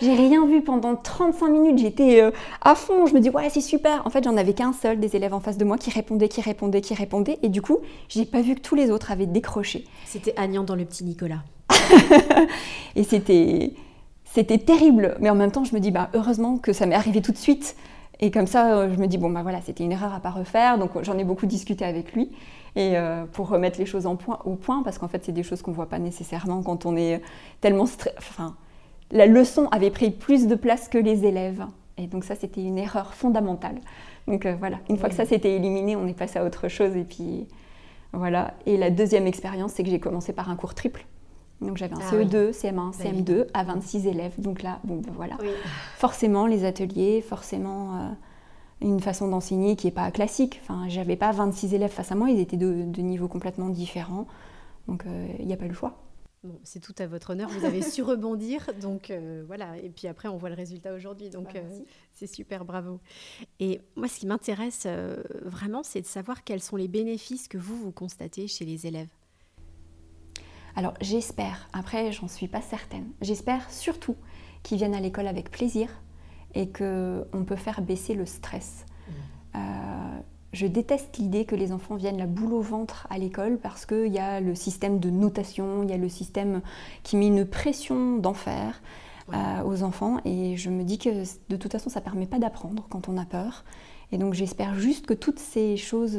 J'ai 0.00 0.14
rien 0.14 0.46
vu 0.46 0.62
pendant 0.62 0.94
35 0.94 1.48
minutes. 1.48 1.78
J'étais 1.78 2.22
euh, 2.22 2.30
à 2.60 2.74
fond. 2.74 3.06
Je 3.06 3.14
me 3.14 3.20
dis 3.20 3.30
Ouais, 3.30 3.48
c'est 3.50 3.60
super. 3.60 4.06
En 4.06 4.10
fait, 4.10 4.22
j'en 4.22 4.36
avais 4.36 4.52
qu'un 4.52 4.72
seul 4.72 5.00
des 5.00 5.16
élèves 5.16 5.34
en 5.34 5.40
face 5.40 5.58
de 5.58 5.64
moi 5.64 5.78
qui 5.78 5.90
répondait, 5.90 6.28
qui 6.28 6.40
répondait, 6.40 6.80
qui 6.80 6.94
répondait. 6.94 7.38
Et 7.42 7.48
du 7.48 7.60
coup, 7.60 7.78
j'ai 8.08 8.24
pas 8.24 8.40
vu 8.40 8.54
que 8.54 8.60
tous 8.60 8.74
les 8.74 8.90
autres 8.90 9.10
avaient 9.10 9.26
décroché. 9.26 9.84
C'était 10.04 10.34
Agnan 10.36 10.62
dans 10.62 10.76
le 10.76 10.84
petit 10.84 11.04
Nicolas. 11.04 11.42
et 12.96 13.02
c'était. 13.02 13.72
C'était 14.32 14.58
terrible, 14.58 15.16
mais 15.18 15.28
en 15.28 15.34
même 15.34 15.50
temps, 15.50 15.64
je 15.64 15.74
me 15.74 15.80
dis, 15.80 15.90
bah, 15.90 16.08
heureusement 16.14 16.56
que 16.56 16.72
ça 16.72 16.86
m'est 16.86 16.94
arrivé 16.94 17.20
tout 17.20 17.32
de 17.32 17.36
suite, 17.36 17.74
et 18.20 18.30
comme 18.30 18.46
ça, 18.46 18.76
euh, 18.76 18.94
je 18.94 19.00
me 19.00 19.08
dis, 19.08 19.18
bon, 19.18 19.28
bah 19.28 19.42
voilà, 19.42 19.60
c'était 19.60 19.82
une 19.82 19.90
erreur 19.90 20.14
à 20.14 20.20
pas 20.20 20.30
refaire. 20.30 20.78
Donc 20.78 20.90
j'en 21.02 21.18
ai 21.18 21.24
beaucoup 21.24 21.46
discuté 21.46 21.84
avec 21.84 22.12
lui 22.12 22.30
et 22.76 22.96
euh, 22.96 23.24
pour 23.26 23.48
remettre 23.48 23.78
les 23.78 23.86
choses 23.86 24.06
en 24.06 24.16
point, 24.16 24.38
au 24.44 24.54
point, 24.54 24.82
parce 24.82 24.98
qu'en 24.98 25.08
fait, 25.08 25.24
c'est 25.24 25.32
des 25.32 25.42
choses 25.42 25.62
qu'on 25.62 25.72
ne 25.72 25.76
voit 25.76 25.88
pas 25.88 25.98
nécessairement 25.98 26.62
quand 26.62 26.86
on 26.86 26.96
est 26.96 27.20
tellement 27.60 27.86
stressé. 27.86 28.16
Enfin, 28.18 28.56
la 29.10 29.26
leçon 29.26 29.68
avait 29.68 29.90
pris 29.90 30.10
plus 30.10 30.46
de 30.46 30.54
place 30.54 30.88
que 30.88 30.98
les 30.98 31.24
élèves. 31.24 31.64
Et 31.98 32.06
donc 32.06 32.24
ça, 32.24 32.34
c'était 32.34 32.62
une 32.62 32.78
erreur 32.78 33.14
fondamentale. 33.14 33.80
Donc 34.26 34.46
euh, 34.46 34.54
voilà, 34.58 34.78
une 34.88 34.96
fois 34.96 35.08
que 35.08 35.14
ça 35.14 35.26
s'était 35.26 35.54
éliminé, 35.54 35.96
on 35.96 36.06
est 36.06 36.16
passé 36.16 36.38
à 36.38 36.44
autre 36.44 36.68
chose. 36.68 36.96
Et 36.96 37.04
puis 37.04 37.46
voilà. 38.12 38.54
Et 38.66 38.76
la 38.76 38.90
deuxième 38.90 39.26
expérience, 39.26 39.72
c'est 39.72 39.82
que 39.82 39.90
j'ai 39.90 40.00
commencé 40.00 40.32
par 40.32 40.48
un 40.48 40.56
cours 40.56 40.74
triple. 40.74 41.04
Donc 41.60 41.76
j'avais 41.76 41.94
un 41.94 42.00
ah 42.00 42.14
CE2, 42.14 42.52
CM1, 42.52 42.96
CM2 42.96 43.46
à 43.52 43.64
26 43.64 44.06
élèves. 44.06 44.32
Donc 44.38 44.62
là, 44.62 44.78
bon, 44.84 44.96
ben 44.96 45.12
voilà. 45.14 45.36
Forcément, 45.96 46.46
les 46.46 46.64
ateliers, 46.64 47.20
forcément 47.20 47.96
euh, 47.96 48.08
une 48.80 49.00
façon 49.00 49.28
d'enseigner 49.28 49.76
qui 49.76 49.86
n'est 49.86 49.92
pas 49.92 50.10
classique. 50.10 50.60
Enfin, 50.62 50.88
j'avais 50.88 51.16
pas 51.16 51.32
26 51.32 51.74
élèves 51.74 51.90
face 51.90 52.12
à 52.12 52.14
moi, 52.14 52.30
ils 52.30 52.40
étaient 52.40 52.56
de, 52.56 52.84
niveaux 53.00 53.28
complètement 53.28 53.68
différents. 53.68 54.26
Donc 54.88 55.06
euh, 55.06 55.28
il 55.38 55.46
n'y 55.46 55.52
a 55.52 55.56
pas 55.56 55.66
le 55.66 55.74
choix. 55.74 55.98
Bon, 56.42 56.58
c'est 56.64 56.80
tout 56.80 56.94
à 56.98 57.06
votre 57.06 57.30
honneur, 57.30 57.50
vous 57.50 57.66
avez 57.66 57.82
su 57.82 58.02
rebondir, 58.02 58.70
donc 58.80 59.10
euh, 59.10 59.44
voilà, 59.46 59.76
et 59.76 59.90
puis 59.90 60.08
après 60.08 60.26
on 60.26 60.38
voit 60.38 60.48
le 60.48 60.54
résultat 60.54 60.94
aujourd'hui, 60.94 61.28
donc 61.28 61.52
bah, 61.52 61.60
c'est 62.14 62.26
super, 62.26 62.64
bravo. 62.64 62.98
Et 63.58 63.82
moi 63.94 64.08
ce 64.08 64.20
qui 64.20 64.26
m'intéresse 64.26 64.86
vraiment, 65.44 65.82
c'est 65.82 66.00
de 66.00 66.06
savoir 66.06 66.42
quels 66.42 66.62
sont 66.62 66.76
les 66.76 66.88
bénéfices 66.88 67.46
que 67.46 67.58
vous, 67.58 67.76
vous 67.76 67.92
constatez 67.92 68.48
chez 68.48 68.64
les 68.64 68.86
élèves. 68.86 69.10
Alors 70.76 70.94
j'espère, 71.02 71.68
après 71.74 72.10
j'en 72.10 72.26
suis 72.26 72.48
pas 72.48 72.62
certaine, 72.62 73.12
j'espère 73.20 73.70
surtout 73.70 74.16
qu'ils 74.62 74.78
viennent 74.78 74.94
à 74.94 75.00
l'école 75.00 75.26
avec 75.26 75.50
plaisir 75.50 75.90
et 76.54 76.68
qu'on 76.68 77.44
peut 77.46 77.56
faire 77.56 77.82
baisser 77.82 78.14
le 78.14 78.26
stress. 78.26 78.84
Mmh. 78.86 79.12
Euh, 79.56 80.20
je 80.52 80.66
déteste 80.66 81.18
l'idée 81.18 81.44
que 81.44 81.54
les 81.54 81.72
enfants 81.72 81.94
viennent 81.94 82.18
la 82.18 82.26
boule 82.26 82.52
au 82.52 82.60
ventre 82.60 83.06
à 83.10 83.18
l'école 83.18 83.58
parce 83.58 83.86
qu'il 83.86 84.12
y 84.12 84.18
a 84.18 84.40
le 84.40 84.54
système 84.54 84.98
de 84.98 85.10
notation, 85.10 85.82
il 85.84 85.90
y 85.90 85.92
a 85.92 85.96
le 85.96 86.08
système 86.08 86.60
qui 87.02 87.16
met 87.16 87.28
une 87.28 87.44
pression 87.44 88.18
d'enfer 88.18 88.82
euh, 89.32 89.62
aux 89.64 89.84
enfants 89.84 90.18
et 90.24 90.56
je 90.56 90.70
me 90.70 90.82
dis 90.82 90.98
que 90.98 91.22
de 91.48 91.56
toute 91.56 91.70
façon 91.70 91.88
ça 91.88 92.00
ne 92.00 92.04
permet 92.04 92.26
pas 92.26 92.40
d'apprendre 92.40 92.86
quand 92.90 93.08
on 93.08 93.16
a 93.16 93.24
peur. 93.24 93.64
Et 94.10 94.18
donc 94.18 94.34
j'espère 94.34 94.74
juste 94.74 95.06
que 95.06 95.14
toutes 95.14 95.38
ces 95.38 95.76
choses 95.76 96.18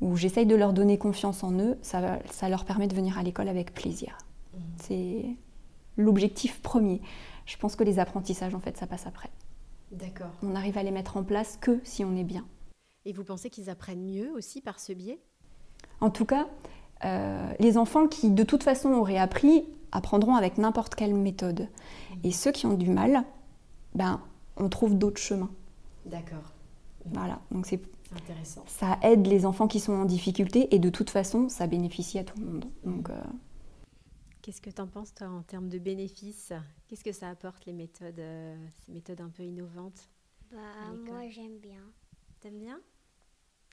où 0.00 0.16
j'essaye 0.16 0.46
de 0.46 0.54
leur 0.54 0.72
donner 0.72 0.96
confiance 0.96 1.44
en 1.44 1.52
eux, 1.52 1.76
ça, 1.82 2.18
ça 2.30 2.48
leur 2.48 2.64
permet 2.64 2.86
de 2.86 2.94
venir 2.94 3.18
à 3.18 3.22
l'école 3.22 3.48
avec 3.48 3.74
plaisir. 3.74 4.16
C'est 4.76 5.24
l'objectif 5.96 6.60
premier. 6.60 7.00
Je 7.46 7.56
pense 7.56 7.76
que 7.76 7.84
les 7.84 7.98
apprentissages, 7.98 8.54
en 8.54 8.60
fait, 8.60 8.76
ça 8.76 8.86
passe 8.86 9.06
après. 9.06 9.30
D'accord. 9.92 10.32
On 10.42 10.54
arrive 10.54 10.78
à 10.78 10.82
les 10.82 10.90
mettre 10.90 11.16
en 11.16 11.24
place 11.24 11.56
que 11.60 11.80
si 11.84 12.04
on 12.04 12.16
est 12.16 12.24
bien. 12.24 12.46
Et 13.04 13.12
vous 13.12 13.24
pensez 13.24 13.50
qu'ils 13.50 13.70
apprennent 13.70 14.04
mieux 14.04 14.32
aussi 14.32 14.60
par 14.60 14.80
ce 14.80 14.92
biais? 14.92 15.20
En 16.00 16.10
tout 16.10 16.24
cas, 16.24 16.48
euh, 17.04 17.52
les 17.60 17.76
enfants 17.76 18.08
qui 18.08 18.30
de 18.30 18.44
toute 18.44 18.62
façon 18.62 18.92
auraient 18.92 19.18
appris 19.18 19.64
apprendront 19.92 20.34
avec 20.34 20.58
n'importe 20.58 20.94
quelle 20.94 21.14
méthode. 21.14 21.68
Et 22.24 22.32
ceux 22.32 22.50
qui 22.50 22.66
ont 22.66 22.74
du 22.74 22.90
mal, 22.90 23.24
ben, 23.94 24.20
on 24.56 24.68
trouve 24.68 24.96
d'autres 24.96 25.20
chemins. 25.20 25.50
D'accord. 26.06 26.52
Voilà, 27.12 27.40
donc 27.50 27.66
c'est 27.66 27.80
intéressant. 28.16 28.64
Ça 28.66 28.98
aide 29.02 29.26
les 29.26 29.44
enfants 29.44 29.68
qui 29.68 29.80
sont 29.80 29.92
en 29.92 30.04
difficulté 30.04 30.74
et 30.74 30.78
de 30.78 30.88
toute 30.88 31.10
façon, 31.10 31.48
ça 31.48 31.66
bénéficie 31.66 32.18
à 32.18 32.24
tout 32.24 32.38
le 32.38 32.46
monde. 32.46 32.64
Donc, 32.84 33.10
euh, 33.10 33.14
Qu'est-ce 34.44 34.60
que 34.60 34.68
tu 34.68 34.82
en 34.82 34.86
penses, 34.86 35.14
toi, 35.14 35.28
en 35.28 35.42
termes 35.42 35.70
de 35.70 35.78
bénéfices? 35.78 36.52
Qu'est-ce 36.86 37.02
que 37.02 37.12
ça 37.12 37.30
apporte, 37.30 37.64
les 37.64 37.72
méthodes, 37.72 38.18
euh, 38.18 38.54
ces 38.84 38.92
méthodes 38.92 39.22
un 39.22 39.30
peu 39.30 39.42
innovantes 39.42 40.10
Bah, 40.52 40.92
moi, 41.06 41.30
j'aime 41.30 41.56
bien. 41.56 41.80
T'aimes 42.40 42.58
bien? 42.58 42.78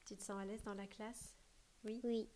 Tu 0.07 0.15
te 0.15 0.23
sens 0.23 0.39
à 0.39 0.45
l'aise 0.45 0.63
dans 0.63 0.73
la 0.73 0.87
classe? 0.87 1.35
Oui? 1.83 1.99
Oui. 2.05 2.29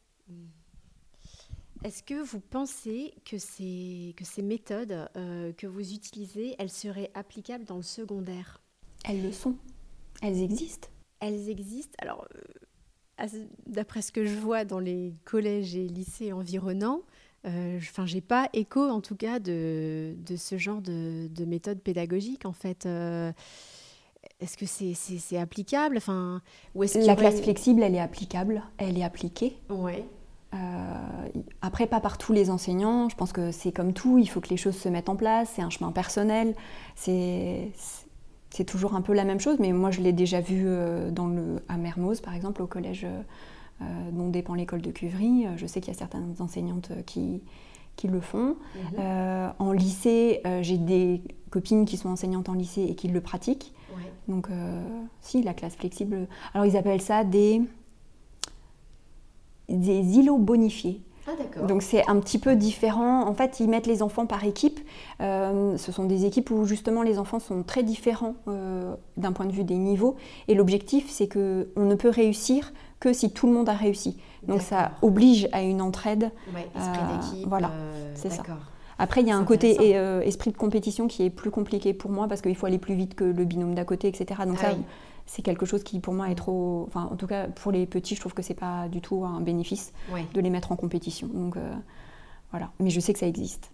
Est-ce 1.86 2.04
que 2.04 2.22
vous 2.22 2.42
pensez 2.42 3.14
que 3.24 3.38
ces, 3.38 4.14
que 4.18 4.26
ces 4.26 4.42
méthodes 4.42 5.10
euh, 5.16 5.54
que 5.54 5.66
vous 5.66 5.94
utilisez, 5.94 6.58
elles 6.60 6.70
seraient 6.70 7.12
applicables 7.14 7.64
dans 7.64 7.78
le 7.78 7.84
secondaire? 7.84 8.60
Elles 9.06 9.24
le 9.24 9.32
sont. 9.32 9.56
Elles 10.22 10.42
existent. 10.42 10.90
Elles 11.22 11.48
existent. 11.48 11.96
Alors, 12.00 12.28
euh, 12.36 13.46
d'après 13.66 14.02
ce 14.02 14.12
que 14.12 14.26
je 14.26 14.36
vois 14.36 14.66
dans 14.66 14.80
les 14.80 15.16
collèges 15.24 15.78
et 15.78 15.88
lycées 15.88 16.34
environnants, 16.34 17.02
euh, 17.46 17.78
enfin, 17.78 18.06
j'ai 18.06 18.22
pas 18.22 18.50
écho 18.54 18.82
en 18.82 19.02
tout 19.02 19.16
cas 19.16 19.40
de, 19.40 20.16
de 20.26 20.36
ce 20.36 20.58
genre 20.58 20.82
de, 20.82 21.28
de, 21.28 21.46
méthode 21.46 21.80
pédagogique 21.80 22.46
en 22.46 22.54
fait. 22.54 22.86
Euh, 22.86 23.32
est-ce 24.40 24.58
que 24.58 24.66
c'est 24.66 24.94
c'est 24.94 25.38
applicable? 25.38 25.98
Enfin, 25.98 26.42
ou 26.74 26.84
est 26.84 26.96
La 27.06 27.16
classe 27.16 27.42
flexible, 27.42 27.84
elle 27.84 27.96
est 27.96 28.00
applicable, 28.00 28.64
elle 28.78 28.98
est 28.98 29.04
appliquée. 29.04 29.58
Ouais. 29.70 30.06
Euh, 30.54 30.58
après, 31.62 31.86
pas 31.88 32.00
par 32.00 32.18
tous 32.18 32.34
les 32.34 32.50
enseignants. 32.50 33.10
Je 33.10 33.16
pense 33.16 33.32
que 33.32 33.52
c'est 33.52 33.72
comme 33.72 33.94
tout, 33.94 34.18
il 34.18 34.28
faut 34.28 34.42
que 34.42 34.50
les 34.50 34.58
choses 34.58 34.78
se 34.78 34.90
mettent 34.90 35.10
en 35.10 35.16
place. 35.16 35.52
C'est 35.56 35.62
un 35.62 35.70
chemin 35.70 35.92
personnel. 35.92 36.56
C'est 36.96 37.72
c'est 38.56 38.64
toujours 38.64 38.96
un 38.96 39.02
peu 39.02 39.14
la 39.14 39.26
même 39.26 39.40
chose, 39.40 39.58
mais 39.60 39.74
moi 39.74 39.92
je 39.92 40.00
l'ai 40.00 40.14
déjà 40.14 40.40
vu 40.40 40.64
euh, 40.66 41.12
dans 41.12 41.28
le, 41.28 41.62
à 41.68 41.76
Mermoz, 41.76 42.22
par 42.22 42.34
exemple, 42.34 42.62
au 42.62 42.68
collège 42.68 43.04
euh, 43.04 43.22
dont 43.82 44.30
dépend 44.30 44.54
l'école 44.54 44.82
de 44.82 44.92
Cuvry. 44.92 45.46
Je 45.58 45.66
sais 45.66 45.82
qu'il 45.82 45.94
y 45.94 45.96
a 45.96 46.00
certaines 46.00 46.36
enseignantes 46.40 46.92
qui, 47.06 47.42
qui 47.96 48.08
le 48.08 48.22
font. 48.22 48.56
Mhm. 48.76 49.54
en 49.60 49.72
lycée, 49.72 50.42
j'ai 50.62 50.78
des 50.78 51.22
copines 51.50 51.86
qui 51.86 51.98
sont 51.98 52.10
enseignantes 52.10 52.50
en 52.50 52.54
lycée 52.54 52.84
et 52.84 52.96
qui 52.96 53.08
le 53.08 53.22
pratiquent. 53.22 53.74
Donc, 54.28 54.48
si, 55.22 55.44
la 55.44 55.54
classe 55.54 55.76
flexible. 55.76 56.28
Alors, 56.54 56.66
ils 56.66 56.78
appellent 56.78 57.02
ça 57.02 57.24
des 57.24 57.62
des 59.70 60.18
îlots 60.18 60.38
bonifiés. 60.38 61.02
Ah, 61.28 61.64
Donc 61.68 61.82
c'est 61.82 62.08
un 62.08 62.20
petit 62.20 62.38
peu 62.38 62.56
différent. 62.56 63.28
En 63.28 63.34
fait, 63.34 63.60
ils 63.60 63.68
mettent 63.68 63.88
les 63.88 64.04
enfants 64.04 64.28
par 64.28 64.44
équipe. 64.44 64.80
Euh, 65.22 65.76
ce 65.78 65.92
sont 65.92 66.06
des 66.06 66.26
équipes 66.26 66.52
où 66.52 66.66
justement 66.66 67.02
les 67.02 67.18
enfants 67.18 67.40
sont 67.40 67.64
très 67.64 67.82
différents 67.82 68.36
euh, 68.48 68.94
d'un 69.18 69.32
point 69.32 69.48
de 69.48 69.52
vue 69.52 69.64
des 69.64 69.78
niveaux. 69.78 70.16
Et 70.48 70.54
l'objectif, 70.54 71.10
c'est 71.10 71.28
que 71.28 71.70
on 71.76 71.86
ne 71.86 71.96
peut 71.96 72.10
réussir 72.10 72.74
que 73.00 73.14
si 73.14 73.32
tout 73.32 73.48
le 73.48 73.54
monde 73.54 73.70
a 73.70 73.74
réussi. 73.74 74.18
Donc 74.48 74.62
ça 74.62 74.92
oblige 75.02 75.48
à 75.52 75.62
une 75.62 75.82
entraide. 75.82 76.32
Ouais, 76.54 76.68
esprit 76.76 77.00
euh, 77.00 77.18
d'équipe. 77.18 77.48
Voilà, 77.48 77.72
c'est 78.16 78.32
ça. 78.32 78.44
Après, 78.98 79.22
il 79.22 79.28
y 79.28 79.32
a 79.32 79.38
un 79.38 79.44
côté 79.44 79.92
esprit 80.26 80.52
de 80.52 80.58
compétition 80.58 81.08
qui 81.08 81.24
est 81.24 81.30
plus 81.30 81.52
compliqué 81.52 81.94
pour 81.94 82.12
moi 82.12 82.28
parce 82.28 82.42
qu'il 82.42 82.56
faut 82.56 82.66
aller 82.66 82.80
plus 82.80 82.96
vite 82.96 83.16
que 83.16 83.26
le 83.26 83.46
binôme 83.46 83.76
d'à 83.76 83.86
côté, 83.86 84.08
etc. 84.08 84.42
Donc 84.46 84.58
ah 84.62 84.72
ça, 84.72 84.78
c'est 85.26 85.42
quelque 85.42 85.66
chose 85.66 85.84
qui 85.84 86.00
pour 86.00 86.14
moi 86.14 86.30
est 86.30 86.36
trop. 86.36 86.86
Enfin, 86.88 87.10
en 87.12 87.16
tout 87.16 87.28
cas, 87.28 87.48
pour 87.48 87.72
les 87.72 87.86
petits, 87.86 88.16
je 88.16 88.20
trouve 88.20 88.34
que 88.34 88.42
c'est 88.42 88.54
pas 88.54 88.88
du 88.88 89.02
tout 89.02 89.26
un 89.26 89.42
bénéfice 89.42 89.92
de 90.34 90.42
les 90.42 90.50
mettre 90.50 90.72
en 90.72 90.76
compétition. 90.76 91.28
Donc 91.28 91.58
euh, 91.58 91.74
voilà. 92.52 92.72
Mais 92.80 92.90
je 92.90 93.00
sais 93.00 93.14
que 93.14 93.20
ça 93.20 93.28
existe. 93.28 93.72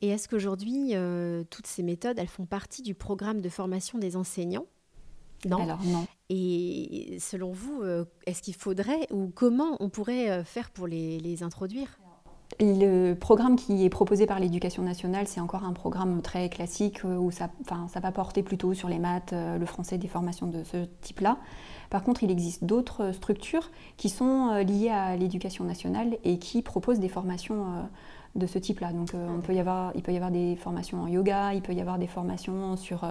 Et 0.00 0.08
est-ce 0.08 0.28
qu'aujourd'hui, 0.28 0.90
euh, 0.94 1.44
toutes 1.48 1.66
ces 1.66 1.82
méthodes, 1.82 2.18
elles 2.18 2.26
font 2.26 2.46
partie 2.46 2.82
du 2.82 2.94
programme 2.94 3.40
de 3.40 3.48
formation 3.48 3.98
des 3.98 4.16
enseignants? 4.16 4.66
Non. 5.46 5.58
Alors 5.58 5.82
non. 5.84 6.06
Et 6.28 7.18
selon 7.20 7.52
vous, 7.52 7.82
euh, 7.82 8.04
est-ce 8.26 8.42
qu'il 8.42 8.54
faudrait 8.54 9.06
ou 9.10 9.30
comment 9.34 9.76
on 9.80 9.88
pourrait 9.88 10.44
faire 10.44 10.70
pour 10.70 10.86
les, 10.86 11.18
les 11.18 11.42
introduire? 11.42 11.98
Le 12.60 13.14
programme 13.14 13.56
qui 13.56 13.84
est 13.84 13.88
proposé 13.88 14.26
par 14.26 14.38
l'éducation 14.38 14.82
nationale, 14.82 15.26
c'est 15.26 15.40
encore 15.40 15.64
un 15.64 15.72
programme 15.72 16.20
très 16.22 16.48
classique 16.48 17.04
euh, 17.04 17.16
où 17.16 17.30
ça, 17.30 17.50
ça 17.66 18.00
va 18.00 18.12
porter 18.12 18.42
plutôt 18.42 18.74
sur 18.74 18.88
les 18.88 18.98
maths, 18.98 19.32
euh, 19.32 19.58
le 19.58 19.66
français, 19.66 19.98
des 19.98 20.08
formations 20.08 20.46
de 20.46 20.62
ce 20.64 20.84
type-là. 21.00 21.38
Par 21.90 22.02
contre, 22.02 22.22
il 22.22 22.30
existe 22.30 22.64
d'autres 22.64 23.12
structures 23.12 23.70
qui 23.96 24.08
sont 24.08 24.50
euh, 24.50 24.62
liées 24.62 24.90
à 24.90 25.16
l'éducation 25.16 25.64
nationale 25.64 26.18
et 26.24 26.38
qui 26.38 26.62
proposent 26.62 27.00
des 27.00 27.08
formations 27.08 27.88
de 28.34 28.46
ce 28.46 28.58
type-là. 28.58 28.92
Donc, 28.92 29.10
on 29.14 29.40
peut 29.40 29.54
y 29.54 29.60
avoir, 29.60 29.92
il 29.94 30.02
peut 30.02 30.12
y 30.12 30.16
avoir 30.16 30.30
des 30.30 30.56
formations 30.56 31.02
en 31.02 31.06
yoga, 31.06 31.54
il 31.54 31.62
peut 31.62 31.72
y 31.72 31.80
avoir 31.80 31.98
des 31.98 32.06
formations 32.06 32.76
sur 32.76 33.04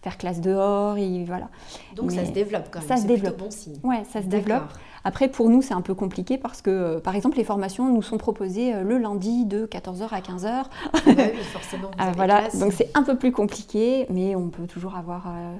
faire 0.00 0.16
classe 0.16 0.40
dehors, 0.40 0.96
et 0.96 1.24
voilà. 1.24 1.48
Donc, 1.94 2.10
ça 2.12 2.24
se 2.24 2.32
développe 2.32 2.68
quand 2.70 2.80
même. 2.80 2.88
Ça 2.88 2.96
se 2.96 3.06
développe. 3.06 3.38
bon 3.38 3.50
signe. 3.50 3.76
Ouais, 3.82 4.02
ça 4.10 4.22
se 4.22 4.28
développe. 4.28 4.72
Après, 5.04 5.28
pour 5.28 5.48
nous, 5.48 5.62
c'est 5.62 5.74
un 5.74 5.80
peu 5.80 5.94
compliqué 5.94 6.38
parce 6.38 6.62
que, 6.62 6.70
euh, 6.70 7.00
par 7.00 7.16
exemple, 7.16 7.36
les 7.36 7.44
formations 7.44 7.92
nous 7.92 8.02
sont 8.02 8.18
proposées 8.18 8.74
euh, 8.74 8.82
le 8.82 8.98
lundi 8.98 9.44
de 9.44 9.66
14h 9.66 10.08
à 10.12 10.20
15h. 10.20 10.46
Ah 10.46 10.98
bah 11.06 11.12
oui, 11.16 11.38
forcément. 11.52 11.90
Ah, 11.98 12.12
voilà, 12.16 12.48
donc 12.54 12.72
c'est 12.72 12.90
un 12.94 13.02
peu 13.02 13.16
plus 13.16 13.32
compliqué, 13.32 14.06
mais 14.10 14.34
on 14.34 14.48
peut 14.48 14.66
toujours 14.66 14.96
avoir 14.96 15.26
euh, 15.28 15.56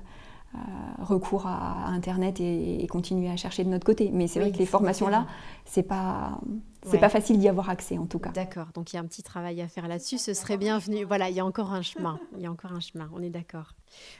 recours 0.99 1.47
à, 1.47 1.87
Internet 1.89 2.41
et, 2.41 2.87
continuer 2.91 3.31
à 3.31 3.37
chercher 3.37 3.65
de 3.65 3.69
notre 3.69 3.85
côté. 3.85 4.11
Mais 4.13 4.27
c'est 4.27 4.41
vrai 4.41 4.53
que 4.53 4.59
les 4.59 4.67
formations-là, 4.67 5.27
c'est 5.65 5.83
pas 5.83 6.41
c'est 6.85 6.99
pas 6.99 7.09
facile 7.09 7.39
d'y 7.39 7.49
avoir 7.49 7.71
accès 7.71 7.97
en 7.97 8.07
tout 8.07 8.19
cas. 8.19 8.31
D'accord, 8.31 8.69
donc 8.75 8.93
il 8.93 8.97
y 8.97 8.99
a 8.99 9.03
un 9.03 9.07
petit 9.07 9.23
travail 9.23 9.61
à 9.61 9.69
faire 9.69 9.87
là-dessus, 9.87 10.19
ce 10.19 10.35
serait 10.35 10.57
bienvenu. 10.57 11.05
Voilà, 11.05 11.31
il 11.31 11.37
y 11.37 11.41
a 11.41 11.47
encore 11.47 11.73
un 11.73 11.83
chemin, 11.83 12.19
il 12.37 12.43
y 12.43 12.47
a 12.47 12.51
encore 12.51 12.73
un 12.73 12.81
chemin, 12.81 13.09
on 13.15 13.23
est 13.23 13.31
d'accord. 13.31 13.75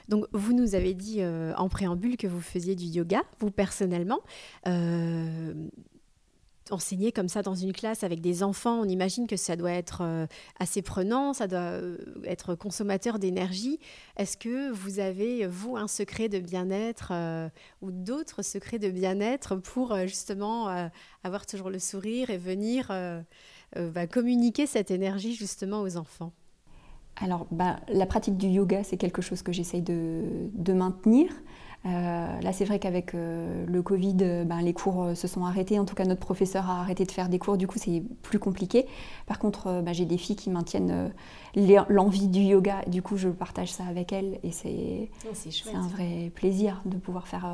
Donc 0.07 0.25
vous 0.31 0.53
nous 0.53 0.75
avez 0.75 0.93
dit 0.93 1.17
euh, 1.19 1.53
en 1.57 1.67
préambule 1.67 2.15
que 2.15 2.27
vous 2.27 2.41
faisiez 2.41 2.75
du 2.75 2.85
yoga, 2.85 3.21
vous 3.39 3.51
personnellement. 3.51 4.19
Euh, 4.67 5.53
enseigner 6.71 7.11
comme 7.11 7.27
ça 7.27 7.41
dans 7.41 7.55
une 7.55 7.73
classe 7.73 8.03
avec 8.03 8.21
des 8.21 8.43
enfants, 8.43 8.79
on 8.79 8.85
imagine 8.85 9.27
que 9.27 9.35
ça 9.35 9.55
doit 9.55 9.71
être 9.71 10.01
euh, 10.01 10.27
assez 10.59 10.81
prenant, 10.81 11.33
ça 11.33 11.47
doit 11.47 11.59
euh, 11.59 11.97
être 12.23 12.55
consommateur 12.55 13.19
d'énergie. 13.19 13.79
Est-ce 14.17 14.37
que 14.37 14.71
vous 14.71 14.99
avez, 14.99 15.45
vous, 15.47 15.77
un 15.77 15.87
secret 15.87 16.29
de 16.29 16.39
bien-être 16.39 17.09
euh, 17.11 17.49
ou 17.81 17.91
d'autres 17.91 18.41
secrets 18.41 18.79
de 18.79 18.89
bien-être 18.89 19.55
pour 19.55 19.95
justement 20.07 20.89
avoir 21.23 21.45
toujours 21.45 21.69
le 21.69 21.79
sourire 21.79 22.29
et 22.29 22.37
venir 22.37 22.91
bah, 23.75 24.07
communiquer 24.07 24.65
cette 24.65 24.91
énergie 24.91 25.35
justement 25.35 25.81
aux 25.81 25.97
enfants? 25.97 26.31
Alors, 27.17 27.47
bah, 27.51 27.79
la 27.89 28.05
pratique 28.05 28.37
du 28.37 28.47
yoga, 28.47 28.83
c'est 28.83 28.97
quelque 28.97 29.21
chose 29.21 29.41
que 29.41 29.51
j'essaye 29.51 29.81
de, 29.81 30.23
de 30.53 30.73
maintenir. 30.73 31.31
Euh, 31.85 32.41
là, 32.41 32.53
c'est 32.53 32.63
vrai 32.63 32.79
qu'avec 32.79 33.13
euh, 33.13 33.65
le 33.67 33.81
Covid, 33.81 34.15
euh, 34.21 34.45
ben, 34.45 34.61
les 34.61 34.73
cours 34.73 35.15
se 35.15 35.27
sont 35.27 35.45
arrêtés. 35.45 35.79
En 35.79 35.85
tout 35.85 35.95
cas, 35.95 36.05
notre 36.05 36.21
professeur 36.21 36.69
a 36.69 36.79
arrêté 36.79 37.05
de 37.05 37.11
faire 37.11 37.29
des 37.29 37.39
cours. 37.39 37.57
Du 37.57 37.67
coup, 37.67 37.77
c'est 37.77 38.03
plus 38.21 38.39
compliqué. 38.39 38.85
Par 39.25 39.37
contre, 39.37 39.81
ben, 39.81 39.93
j'ai 39.93 40.05
des 40.05 40.17
filles 40.17 40.35
qui 40.35 40.49
maintiennent 40.49 41.11
l'envie 41.89 42.27
du 42.27 42.39
yoga. 42.39 42.83
Du 42.87 43.01
coup, 43.01 43.17
je 43.17 43.29
partage 43.29 43.71
ça 43.71 43.83
avec 43.85 44.13
elles. 44.13 44.39
Et 44.43 44.51
c'est 44.51 45.09
oh, 45.25 45.75
un 45.75 45.87
vrai 45.87 46.31
plaisir 46.33 46.81
de 46.85 46.97
pouvoir 46.97 47.27
faire. 47.27 47.45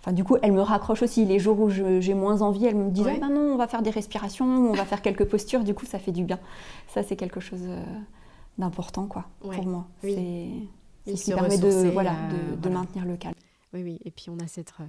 Enfin, 0.00 0.12
du 0.12 0.22
coup, 0.22 0.36
elles 0.42 0.52
me 0.52 0.60
raccrochent 0.60 1.02
aussi. 1.02 1.24
Les 1.24 1.38
jours 1.38 1.58
où 1.58 1.70
j'ai 1.70 2.14
moins 2.14 2.42
envie, 2.42 2.66
elles 2.66 2.76
me 2.76 2.90
disent 2.90 3.08
ah, 3.08 3.18
ben 3.18 3.30
non, 3.30 3.54
on 3.54 3.56
va 3.56 3.66
faire 3.66 3.82
des 3.82 3.90
respirations, 3.90 4.44
on 4.44 4.72
va 4.72 4.84
faire 4.84 5.00
quelques 5.00 5.24
postures. 5.24 5.64
Du 5.64 5.72
coup, 5.72 5.86
ça 5.86 5.98
fait 5.98 6.12
du 6.12 6.24
bien. 6.24 6.38
Ça, 6.88 7.02
c'est 7.02 7.16
quelque 7.16 7.40
chose 7.40 7.66
d'important 8.58 9.06
quoi, 9.06 9.24
pour 9.40 9.64
moi. 9.64 9.86
Oui. 10.04 10.68
Ce 11.06 11.24
qui 11.24 11.32
permet 11.32 11.58
de, 11.58 11.90
voilà, 11.90 12.12
euh, 12.12 12.56
de, 12.56 12.68
maintenir 12.68 13.04
le 13.04 13.16
calme. 13.16 13.34
Oui, 13.72 13.82
oui. 13.82 13.98
Et 14.04 14.10
puis 14.10 14.26
on 14.30 14.38
a 14.38 14.46
cette, 14.46 14.72
euh, 14.80 14.84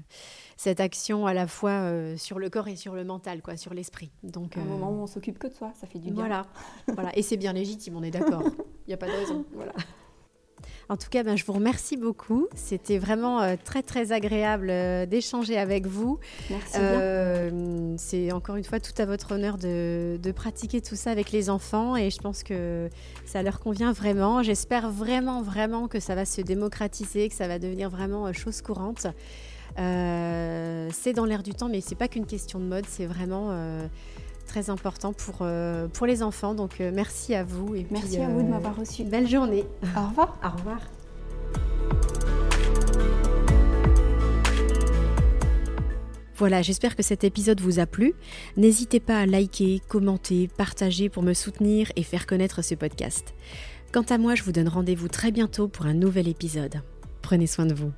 cette 0.56 0.80
action 0.80 1.26
à 1.26 1.34
la 1.34 1.48
fois 1.48 1.72
euh, 1.72 2.18
sur 2.18 2.40
le 2.40 2.50
corps 2.50 2.68
et 2.68 2.76
sur 2.76 2.96
le 2.96 3.04
mental, 3.04 3.42
quoi, 3.42 3.58
sur 3.58 3.74
l'esprit. 3.74 4.12
Donc, 4.24 4.58
un 4.58 4.64
moment 4.64 4.92
où 4.92 5.02
on 5.02 5.08
s'occupe 5.08 5.38
que 5.38 5.48
de 5.48 5.54
soi, 5.54 5.72
ça 5.80 5.88
fait 5.88 6.00
du 6.00 6.12
bien. 6.12 6.22
Voilà, 6.22 6.46
voilà. 6.88 7.16
Et 7.18 7.22
c'est 7.22 7.38
bien 7.38 7.54
légitime, 7.54 7.96
on 7.98 8.04
est 8.04 8.12
d'accord. 8.12 8.44
Il 8.88 8.90
n'y 8.90 8.94
a 8.94 8.98
pas 8.98 9.08
de 9.08 9.12
raison. 9.12 9.46
Voilà. 9.54 9.74
En 10.90 10.96
tout 10.96 11.10
cas, 11.10 11.24
ben, 11.24 11.38
je 11.38 11.44
vous 11.46 11.54
remercie 11.54 11.98
beaucoup. 11.98 12.48
C'était 12.56 12.98
vraiment 12.98 13.42
euh, 13.42 13.56
très 13.62 13.84
très 13.84 14.12
agréable 14.12 14.70
euh, 14.70 15.06
d'échanger 15.06 15.58
avec 15.58 15.86
vous. 15.86 16.20
Merci. 16.50 16.78
Euh, 16.80 17.96
c'est 17.98 18.32
encore 18.32 18.56
une 18.56 18.64
fois 18.64 18.80
tout 18.80 18.94
à 18.98 19.06
votre 19.06 19.34
honneur 19.34 19.58
de, 19.58 20.18
pratiquer 20.36 20.82
tout 20.82 20.96
ça 20.96 21.12
avec 21.12 21.32
les 21.32 21.50
enfants 21.50 21.96
et 21.96 22.10
je 22.10 22.20
pense 22.20 22.44
que 22.44 22.90
ça 23.26 23.42
leur 23.42 23.60
convient 23.60 23.92
vraiment. 23.92 24.44
J'espère 24.44 24.92
vraiment 24.92 25.42
vraiment 25.42 25.88
que 25.88 26.00
ça 26.00 26.16
va 26.16 26.26
se 26.26 26.42
démocratiser, 26.42 27.28
que 27.28 27.36
ça 27.36 27.48
va 27.48 27.60
devenir 27.60 27.90
vraiment 27.90 28.32
chose 28.34 28.62
courante. 28.62 29.08
c'est 29.78 31.14
dans 31.14 31.26
l'air 31.26 31.44
du 31.44 31.54
temps, 31.54 31.70
mais 31.70 31.82
c'est 31.82 31.96
pas 31.96 32.08
qu'une 32.08 32.26
question 32.26 32.60
de 32.60 32.66
mode, 32.66 32.86
c'est 32.88 33.06
vraiment 33.06 33.52
très 34.48 34.70
important 34.70 35.14
pour, 35.14 35.48
pour 35.94 36.08
les 36.08 36.24
enfants. 36.24 36.56
Donc 36.56 36.80
merci 36.80 37.36
à 37.36 37.44
vous. 37.44 37.76
Et 37.76 37.86
merci 37.92 38.18
à 38.18 38.28
vous 38.28 38.42
de 38.42 38.48
m'avoir 38.48 38.76
reçu. 38.76 39.04
Belle 39.04 39.28
journée. 39.28 39.66
Au 39.96 40.08
revoir. 40.08 40.38
Au 40.44 40.58
revoir. 40.58 40.80
Voilà, 46.38 46.62
j'espère 46.62 46.96
que 46.96 47.02
cet 47.02 47.24
épisode 47.24 47.62
vous 47.62 47.80
a 47.80 47.88
plu. 47.88 48.14
N'hésitez 48.58 49.00
pas 49.00 49.20
à 49.20 49.26
liker, 49.26 49.82
commenter, 49.88 50.48
partager 50.48 51.10
pour 51.10 51.24
me 51.24 51.34
soutenir 51.34 51.92
et 51.96 52.04
faire 52.04 52.28
connaître 52.28 52.64
ce 52.64 52.76
podcast. 52.76 53.34
Quant 53.92 54.04
à 54.04 54.20
moi, 54.20 54.36
je 54.36 54.44
vous 54.44 54.52
donne 54.52 54.68
rendez-vous 54.68 55.08
très 55.08 55.32
bientôt 55.32 55.68
pour 55.68 55.88
un 55.88 55.96
nouvel 55.96 56.28
épisode. 56.28 56.84
Prenez 57.24 57.48
soin 57.48 57.66
de 57.66 57.74
vous. 57.74 57.92